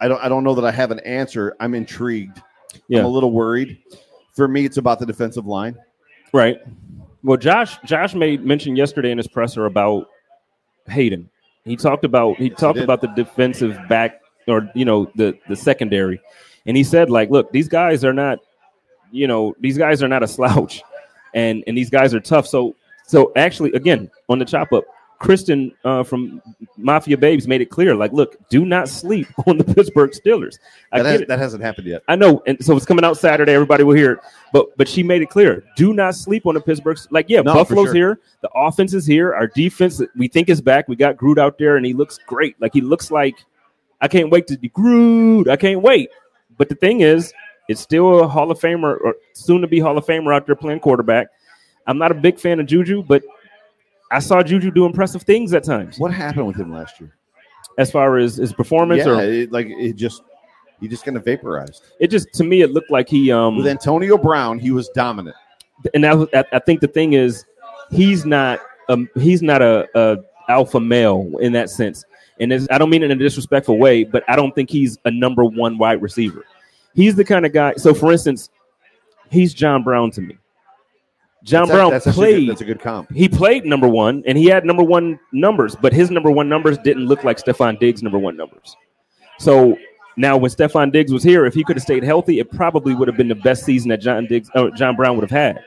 [0.00, 1.54] I don't I don't know that I have an answer.
[1.60, 2.42] I'm intrigued.
[2.88, 3.00] Yeah.
[3.00, 3.78] I'm a little worried.
[4.34, 5.76] For me, it's about the defensive line.
[6.32, 6.58] Right.
[7.22, 10.08] Well, Josh Josh made mention yesterday in his presser about
[10.88, 11.30] Hayden.
[11.64, 12.84] He talked about he talked did.
[12.84, 16.20] about the defensive back or you know the the secondary,
[16.66, 18.40] and he said like, look, these guys are not,
[19.14, 20.82] you know, these guys are not a slouch,
[21.34, 22.46] and and these guys are tough.
[22.46, 22.74] So
[23.06, 24.84] so actually, again, on the chop up,
[25.18, 26.42] Kristen uh, from
[26.76, 30.58] Mafia Babes made it clear, like, look, do not sleep on the Pittsburgh Steelers.
[30.92, 32.02] I That, has, that hasn't happened yet.
[32.08, 33.54] I know, and so it's coming out Saturday.
[33.54, 34.18] Everybody will hear it,
[34.52, 36.98] but but she made it clear: do not sleep on the Pittsburgh.
[37.10, 37.94] Like, yeah, No, Buffalo's sure.
[37.94, 40.88] here, the offense is here, our defense we think is back.
[40.88, 42.60] We got Groot out there, and he looks great.
[42.60, 43.36] Like he looks like
[44.00, 45.48] I can't wait to be Groot.
[45.48, 46.10] I can't wait.
[46.56, 47.32] But the thing is,
[47.68, 50.54] it's still a Hall of Famer or soon to be Hall of Famer out there
[50.56, 51.28] playing quarterback.
[51.86, 53.22] I'm not a big fan of Juju, but
[54.10, 57.14] I saw Juju do impressive things at times What happened with him last year?
[57.78, 59.04] as far as his performance.
[59.04, 60.22] Yeah, Or it, like it just
[60.80, 61.82] he just kind of vaporized.
[62.00, 65.34] it just to me, it looked like he um With Antonio Brown, he was dominant.
[65.94, 67.44] and that was, I, I think the thing is,
[67.90, 72.04] he's not um he's not a, a alpha male in that sense,
[72.38, 75.10] and I don't mean it in a disrespectful way, but I don't think he's a
[75.10, 76.44] number one wide receiver.
[76.94, 77.74] He's the kind of guy.
[77.76, 78.50] So, for instance,
[79.30, 80.38] he's John Brown to me.
[81.42, 82.40] John That's- Brown that's actually played.
[82.46, 83.12] good- That's a good comp.
[83.12, 86.78] he played number one, and he had number one numbers, but his number one numbers
[86.78, 88.76] didn't look like Stefon Diggs' number one numbers.
[89.38, 89.76] So
[90.16, 93.08] now, when Stefon Diggs was here, if he could have stayed healthy, it probably would
[93.08, 95.60] have been the best season that John Diggs, uh, John Brown would have had.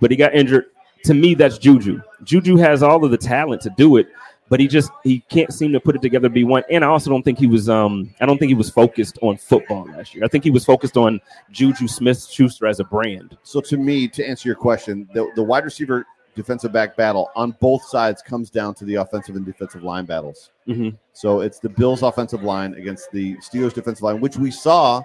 [0.00, 0.66] But he got injured.
[1.04, 2.00] To me, that's Juju.
[2.24, 4.08] Juju has all of the talent to do it,
[4.48, 6.62] but he just he can't seem to put it together to be one.
[6.70, 9.36] And I also don't think he was um I don't think he was focused on
[9.36, 10.24] football last year.
[10.24, 11.20] I think he was focused on
[11.50, 13.36] Juju Smith Schuster as a brand.
[13.42, 17.52] So to me, to answer your question, the, the wide receiver defensive back battle on
[17.60, 20.50] both sides comes down to the offensive and defensive line battles.
[20.68, 20.94] Mhm.
[21.14, 25.02] So it's the Bills' offensive line against the Steelers' defensive line, which we saw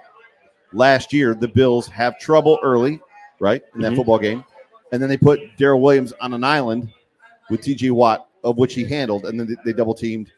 [0.74, 1.34] last year.
[1.34, 3.00] The Bills have trouble early,
[3.40, 3.96] right, in that Mhm.
[3.96, 4.44] football game,
[4.92, 6.90] and then they put Daryl Williams on an island
[7.48, 7.90] with T.J.
[7.92, 10.30] Watt, of which he handled, and then they, double teamed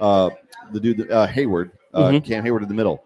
[0.00, 0.30] uh,
[0.72, 2.24] the dude uh, Heyward, uh, Mhm.
[2.24, 3.04] Cam Heyward in the middle.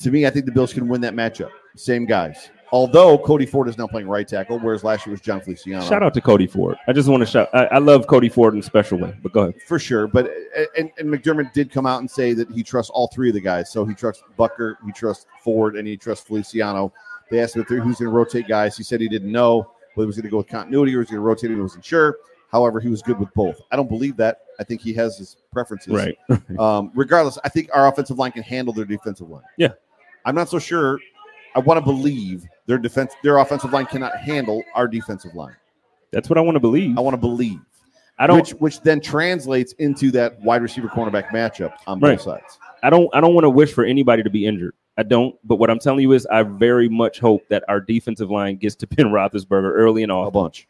[0.00, 1.50] To me, I think the Bills can win that matchup.
[1.74, 2.50] Same guys.
[2.72, 5.84] Although Cody Ford is now playing right tackle, whereas last year was Jon Feliciano.
[5.84, 6.76] Shout out to Cody Ford.
[6.88, 7.48] I just want to shout.
[7.54, 9.14] I, I love Cody Ford in a special way.
[9.22, 9.62] But go ahead.
[9.62, 10.08] for sure.
[10.08, 10.32] But
[10.76, 13.40] and, and McDermott did come out and say that he trusts all three of the
[13.40, 13.70] guys.
[13.70, 16.92] So he trusts Bucker, he trusts Ford, and he trusts Feliciano.
[17.30, 18.76] They asked him who's going to rotate guys.
[18.76, 20.98] He said he didn't know whether he was going to go with continuity or he
[20.98, 21.50] was going to rotate.
[21.50, 22.16] He wasn't sure.
[22.56, 23.60] However, he was good with both.
[23.70, 24.38] I don't believe that.
[24.58, 25.92] I think he has his preferences.
[25.92, 26.16] Right.
[26.58, 29.42] Um, regardless, I think our offensive line can handle their defensive line.
[29.58, 29.72] Yeah.
[30.24, 30.98] I'm not so sure.
[31.54, 35.54] I want to believe their defense, their offensive line cannot handle our defensive line.
[36.12, 36.96] That's what I want to believe.
[36.96, 37.60] I want to believe
[38.18, 38.38] I don't.
[38.38, 42.16] which which then translates into that wide receiver cornerback matchup on Right.
[42.16, 42.58] both sides.
[42.82, 43.10] I don't.
[43.14, 44.72] I don't want to wish for anybody to be injured.
[44.96, 45.36] I don't.
[45.44, 48.74] But what I'm telling you is, I very much hope that our defensive line gets
[48.76, 50.66] to Ben Roethlisberger early and all A bunch.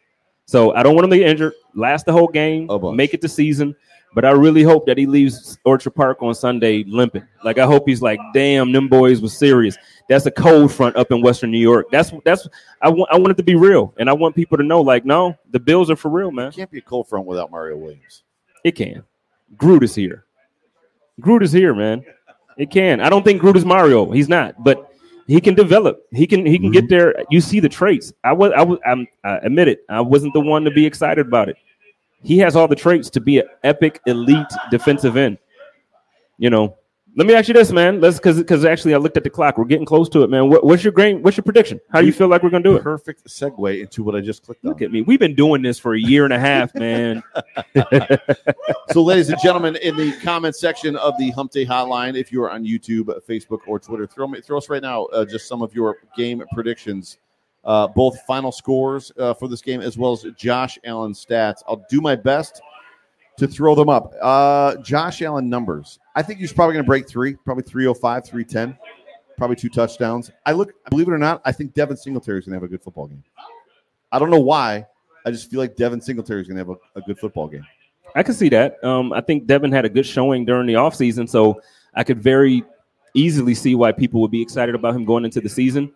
[0.46, 3.28] So I don't want him to get injured, last the whole game, make it the
[3.28, 3.74] season.
[4.14, 7.26] But I really hope that he leaves Orchard Park on Sunday limping.
[7.44, 9.76] Like I hope he's like, damn, them boys was serious.
[10.08, 11.88] That's a cold front up in Western New York.
[11.90, 12.48] That's that's
[12.80, 13.10] I want.
[13.12, 15.60] I want it to be real, and I want people to know, like, no, the
[15.60, 16.48] Bills are for real, man.
[16.48, 18.22] It can't be a cold front without Mario Williams.
[18.64, 19.02] It can.
[19.56, 20.24] Groot is here.
[21.20, 22.04] Groot is here, man.
[22.56, 23.00] It can.
[23.00, 24.10] I don't think Groot is Mario.
[24.10, 24.92] He's not, but
[25.26, 26.06] he can develop.
[26.12, 26.46] He can.
[26.46, 26.94] He can get mm-hmm.
[26.94, 27.24] there.
[27.30, 28.12] You see the traits.
[28.22, 28.52] I was.
[28.56, 28.78] I was.
[28.86, 29.84] I'm, I admit it.
[29.88, 31.56] I wasn't the one to be excited about it.
[32.22, 35.38] He has all the traits to be an epic, elite defensive end.
[36.38, 36.76] You know,
[37.16, 38.02] Let me ask you this, man.
[38.02, 39.56] Let's because because actually I looked at the clock.
[39.56, 40.50] We're getting close to it, man.
[40.50, 41.22] What, what's your grain?
[41.22, 41.80] What's your prediction?
[41.90, 42.82] How do you feel like we're gonna do it?
[42.82, 44.68] Perfect segue into what I just clicked on.
[44.68, 45.00] Look at me.
[45.00, 47.22] We've been doing this for a year and a half, man.
[48.92, 52.42] So, ladies and gentlemen, in the comment section of the Hump Day Hotline, if you
[52.42, 55.60] are on YouTube, Facebook, or Twitter, throw me, throw us right now uh, just some
[55.60, 57.18] of your game predictions,
[57.64, 61.62] uh, both final scores uh, for this game as well as Josh Allen stats.
[61.66, 62.62] I'll do my best
[63.38, 64.14] to throw them up.
[64.22, 65.98] Uh, Josh Allen numbers.
[66.16, 68.78] I think he's probably going to break three, probably 305, 310,
[69.36, 70.30] probably two touchdowns.
[70.46, 72.68] I look, believe it or not, I think Devin Singletary is going to have a
[72.68, 73.22] good football game.
[74.10, 74.86] I don't know why.
[75.26, 77.66] I just feel like Devin Singletary is going to have a, a good football game.
[78.14, 78.82] I can see that.
[78.82, 81.60] Um, I think Devin had a good showing during the offseason, so
[81.94, 82.64] I could very
[83.12, 85.92] easily see why people would be excited about him going into the season.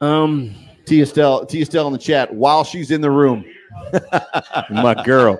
[0.00, 0.54] Um,
[0.86, 3.44] T Estelle, T Estelle in the chat while she's in the room.
[4.70, 5.38] my girl.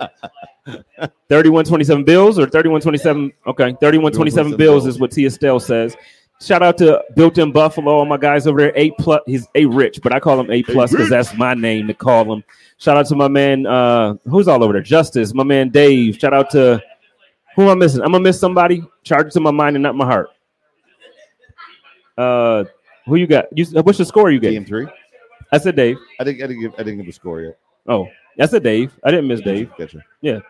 [0.66, 3.32] 3127 Bills or 3127?
[3.46, 5.96] Okay, 3127 Bills is what Tia Estelle says.
[6.40, 8.72] Shout out to Built in Buffalo, all my guys over there.
[8.76, 11.86] A plus, he's a rich, but I call him A plus because that's my name
[11.86, 12.42] to call him.
[12.78, 14.82] Shout out to my man, uh, who's all over there?
[14.82, 16.18] Justice, my man Dave.
[16.18, 16.82] Shout out to
[17.54, 18.00] who am I missing?
[18.02, 18.82] I'm gonna miss somebody.
[19.04, 20.30] Charge it to my mind and not my heart.
[22.18, 22.64] Uh,
[23.06, 23.46] who you got?
[23.56, 24.50] You, what's the score you get?
[24.50, 24.86] Game three.
[25.52, 25.96] I said Dave.
[26.20, 27.58] I didn't, I didn't give I didn't give a score yet.
[27.86, 28.08] Oh,
[28.38, 28.92] I said Dave.
[29.04, 29.70] I didn't miss Dave.
[29.78, 30.02] Gotcha.
[30.20, 30.40] Yeah.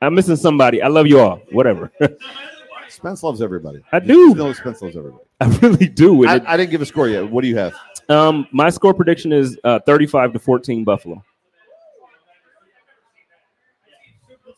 [0.00, 0.82] I'm missing somebody.
[0.82, 1.40] I love you all.
[1.52, 1.90] Whatever.
[2.88, 3.82] Spence loves everybody.
[3.92, 4.34] I do.
[4.34, 5.24] know Spence loves everybody.
[5.40, 6.26] I really do.
[6.26, 7.28] I, it- I didn't give a score yet.
[7.30, 7.74] What do you have?
[8.08, 11.24] Um, my score prediction is uh, 35 to 14 Buffalo.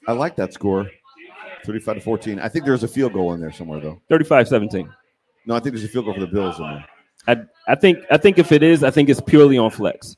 [0.07, 0.91] I like that score.
[1.65, 2.39] 35 to 14.
[2.41, 4.01] I think there's a field goal in there somewhere though.
[4.11, 4.93] 35 17.
[5.47, 6.87] No, I think there's a field goal for the Bills in there.
[7.27, 10.17] I, I think I think if it is, I think it's purely on flex.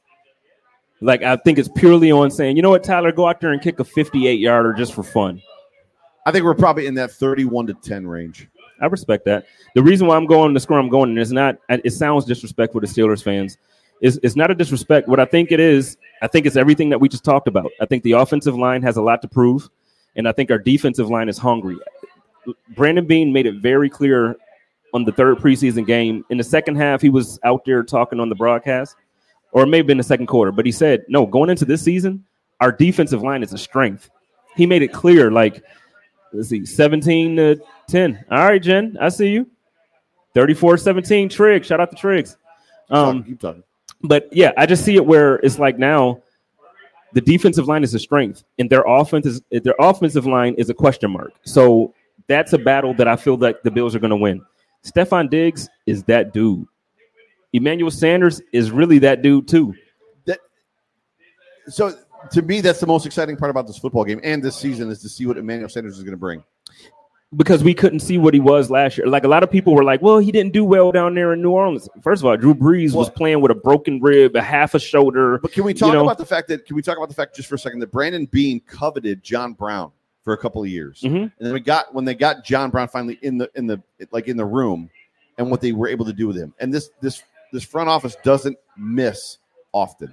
[1.01, 3.61] Like I think it's purely on saying, you know what, Tyler, go out there and
[3.61, 5.43] kick a 58 yarder just for fun.
[6.25, 8.49] I think we're probably in that 31 to 10 range.
[8.81, 9.47] I respect that.
[9.75, 12.81] The reason why I'm going the score I'm going and it's not it sounds disrespectful
[12.81, 13.59] to Steelers fans.
[14.01, 15.09] It's, it's not a disrespect.
[15.09, 17.71] What I think it is, I think it's everything that we just talked about.
[17.81, 19.71] I think the offensive line has a lot to prove,
[20.17, 21.79] and I think our defensive line is hungry.
[22.75, 24.37] Brandon Beane made it very clear
[24.93, 26.25] on the third preseason game.
[26.31, 28.97] In the second half, he was out there talking on the broadcast,
[29.53, 31.83] or it may have been the second quarter, but he said, No, going into this
[31.83, 32.25] season,
[32.61, 34.11] our defensive line is a strength.
[34.55, 35.63] He made it clear, like,
[36.33, 38.25] let's see, 17 to 10.
[38.31, 39.49] All right, Jen, I see you.
[40.35, 41.65] 34 17, Trigg.
[41.65, 42.37] Shout out to Triggs.
[42.91, 43.63] Um, keep talking.
[44.03, 46.23] but yeah, I just see it where it's like now
[47.15, 50.75] the defensive line is a strength, and their offense is their offensive line is a
[50.75, 51.33] question mark.
[51.45, 51.95] So
[52.27, 54.43] that's a battle that I feel that the Bills are going to win.
[54.85, 56.67] Stefon Diggs is that dude.
[57.53, 59.75] Emmanuel Sanders is really that dude too.
[60.27, 60.41] That,
[61.69, 61.97] So
[62.33, 65.01] to me, that's the most exciting part about this football game and this season is
[65.03, 66.43] to see what Emmanuel Sanders is going to bring.
[67.37, 69.07] because we couldn't see what he was last year.
[69.09, 71.43] Like a lot of people were like, "Well, he didn't do well down there in
[71.43, 74.75] New Orleans." First of all, Drew Brees was playing with a broken rib, a half
[74.75, 75.39] a shoulder.
[75.39, 77.15] But can we talk You know- about the fact that can we talk about the
[77.17, 79.91] fact just for a second that Brandon Beane coveted John Brown
[80.23, 81.23] for a couple of years, Mhm.
[81.23, 83.83] and then we got when they got John Brown finally in the in the
[84.13, 84.89] like in the room,
[85.37, 87.23] and what they were able to do with him, and this this
[87.57, 89.39] this front office doesn't miss
[89.73, 90.13] often.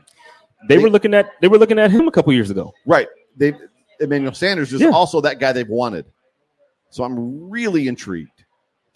[0.70, 2.74] They They- were looking at they were looking at him a couple years ago.
[2.86, 3.08] Right.
[3.36, 3.54] They
[4.00, 4.90] Emmanuel Sanders is Yeah.
[4.90, 6.06] also that guy they've wanted.
[6.90, 8.46] So I'm really intrigued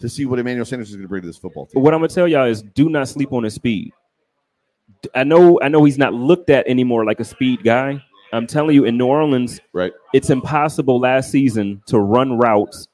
[0.00, 1.82] to see what Emmanuel Sanders is going to bring to this football But team.
[1.82, 3.92] what I'm gonna tell y'all is, do not sleep on his speed.
[5.14, 8.02] I know, I know he's not looked at anymore like a speed guy.
[8.32, 9.92] I'm telling you, in New Orleans, Right.
[10.12, 12.86] it's impossible last season to run routes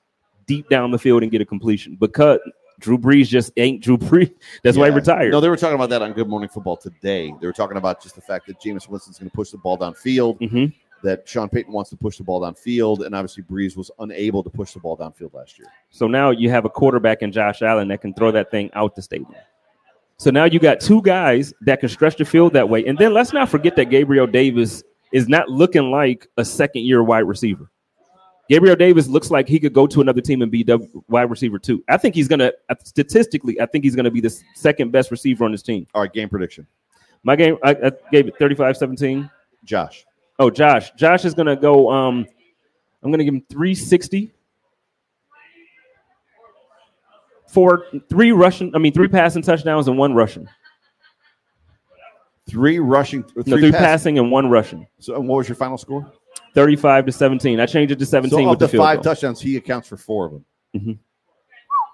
[0.47, 2.39] deep down the field and get a completion because
[2.85, 4.31] Drew Brees just ain't Drew Brees.
[4.63, 5.33] That's why he retired.
[5.33, 7.33] No, they were talking about that on Good Morning Football today.
[7.41, 9.79] They were talking about just the fact that Jameis Winston's going to push the ball
[9.79, 10.71] downfield, Mhm.
[11.03, 14.51] that Sean Payton wants to push the ball downfield, and obviously Brees was unable to
[14.51, 15.69] push the ball downfield last year.
[15.89, 18.95] So now you have a quarterback in Josh Allen that can throw that thing out
[18.95, 19.35] the stadium.
[20.19, 22.85] So now you got two guys that can stretch the field that way.
[22.85, 27.03] And then let's not forget that Gabriel Davis is not looking like a second year
[27.03, 27.71] wide receiver.
[28.49, 30.67] Gabriel Davis looks like he could go to another team and be
[31.09, 31.83] wide receiver too.
[31.89, 35.11] I think he's going to, statistically, I think he's going to be the second best
[35.11, 35.87] receiver on this team.
[35.95, 36.67] All right, game prediction.
[37.23, 39.31] My game, I, I gave it 35 17.
[39.65, 40.05] Josh.
[40.39, 40.91] Oh, Josh.
[40.93, 42.27] Josh is going to go, um,
[43.03, 44.33] I'm going to give him 360.
[47.49, 50.49] Four, three rushing, I mean, three passing touchdowns and one rushing.
[52.49, 54.87] Three rushing, three, No, three pass- passing and one rushing.
[54.99, 56.13] So, what was your final score?
[56.55, 57.61] 35 to 17.
[57.61, 59.05] I changed it to 17 So, with of the the five goal.
[59.05, 60.33] touchdowns, he accounts for four of
[60.73, 60.99] them.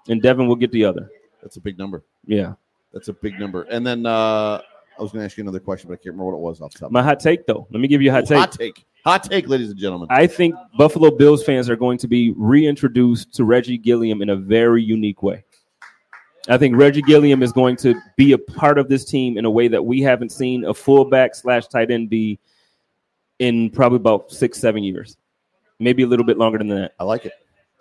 [0.09, 1.09] and Devin will get the other.
[1.43, 2.05] That's a big number.
[2.27, 2.55] Yeah.
[2.93, 3.63] That's a big number.
[3.63, 4.61] And then uh,
[4.99, 6.61] I was going to ask you another question, but I can't remember what it was
[6.61, 6.91] off the top.
[6.93, 7.67] My hot take, though.
[7.71, 8.39] Let me give you a hot take.
[8.39, 8.85] Hot take.
[9.05, 10.09] Hot take, ladies and gentlemen.
[10.11, 14.37] I think Buffalo Bills fans are going to be reintroduced to Reggie Gilliam in a
[14.37, 15.43] very unique way.
[16.49, 19.51] I think Reggie Gilliam is going to be a part of this team in a
[19.51, 22.39] way that we haven't seen a fullback slash tight end be
[23.41, 25.17] in probably about six, seven years,
[25.81, 26.93] maybe a little bit longer than that.
[27.01, 27.33] I like it.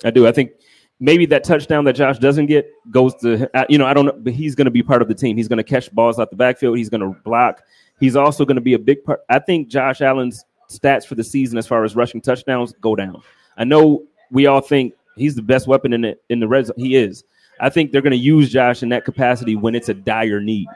[0.03, 0.25] I do.
[0.25, 0.51] I think
[0.99, 4.15] maybe that touchdown that Josh doesn't get goes to uh, you know I don't know,
[4.17, 5.37] but he's going to be part of the team.
[5.37, 6.77] He's going to catch balls out the backfield.
[6.77, 7.61] He's going to block.
[7.99, 9.21] He's also going to be a big part.
[9.29, 13.21] I think Josh Allen's stats for the season as far as rushing touchdowns go down.
[13.57, 16.75] I know we all think he's the best weapon in the in the red zone.
[16.77, 17.23] He is.
[17.59, 20.67] I think they're going to use Josh in that capacity when it's a dire need.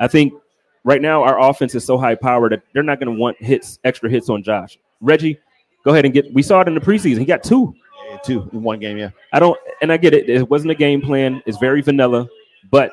[0.00, 0.32] I think
[0.84, 3.78] right now our offense is so high powered that they're not going to want hits,
[3.84, 4.78] extra hits on Josh.
[5.00, 5.38] Reggie,
[5.84, 6.32] go ahead and get.
[6.32, 7.18] We saw it in the preseason.
[7.18, 7.74] He got two.
[8.08, 8.98] Yeah, two in one game.
[8.98, 9.10] Yeah.
[9.32, 10.28] I don't, and I get it.
[10.28, 11.42] It wasn't a game plan.
[11.46, 12.28] It's very vanilla,
[12.70, 12.92] but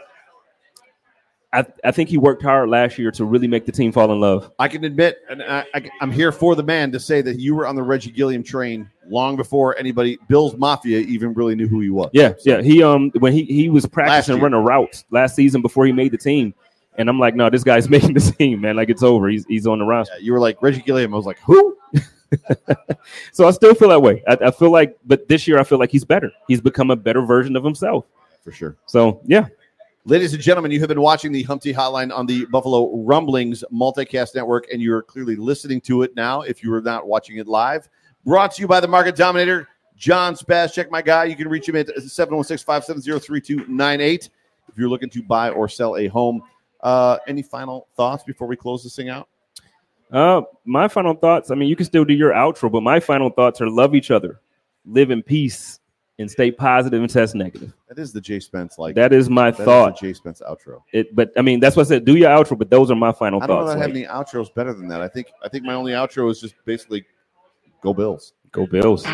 [1.53, 4.21] I, I think he worked hard last year to really make the team fall in
[4.21, 4.51] love.
[4.57, 7.55] I can admit, and I, I, I'm here for the man to say that you
[7.55, 11.81] were on the Reggie Gilliam train long before anybody, Bills Mafia, even really knew who
[11.81, 12.09] he was.
[12.13, 12.61] Yeah, yeah.
[12.61, 16.17] He um when he he was practicing running routes last season before he made the
[16.17, 16.53] team,
[16.97, 18.75] and I'm like, no, this guy's making the team, man.
[18.75, 19.27] Like it's over.
[19.29, 20.13] He's he's on the roster.
[20.15, 21.13] Yeah, you were like Reggie Gilliam.
[21.13, 21.77] I was like, who?
[23.33, 24.23] So I still feel that way.
[24.25, 26.31] I, I feel like, but this year I feel like he's better.
[26.47, 28.05] He's become a better version of himself.
[28.41, 28.77] For sure.
[28.85, 29.47] So yeah,
[30.05, 33.63] Ladies and gentlemen, you have been watching the Hump Day Hotline on the Buffalo Rumblings
[33.71, 37.47] Multicast Network, and you're clearly listening to it now if you were not watching it
[37.47, 37.87] live.
[38.25, 40.73] Brought to you by the Market Dominator, John Spaz.
[40.73, 41.25] Check my guy.
[41.25, 44.29] You can reach him at 716 570 3298
[44.69, 46.41] if you're looking to buy or sell a home.
[46.83, 49.27] Uh, any final thoughts before we close this thing out?
[50.11, 51.51] Uh, my final thoughts.
[51.51, 54.11] I mean, you can still do your outro, but my final thoughts are: love each
[54.11, 54.41] other,
[54.85, 55.79] live in peace,
[56.19, 57.73] and stay positive and test negative.
[57.87, 58.95] That is the Jay Spence like.
[58.95, 59.99] That is my that is thought.
[59.99, 60.81] the Jay Spence outro.
[60.91, 62.03] It, but I mean, that's what I said.
[62.05, 63.49] Do your outro, but those are my final thoughts.
[63.49, 63.75] I don't thoughts.
[63.75, 65.01] I have Like, any outros better than that.
[65.01, 67.05] I think I think my only outro is just basically
[67.81, 68.33] go Bills.
[68.51, 69.05] go Bills.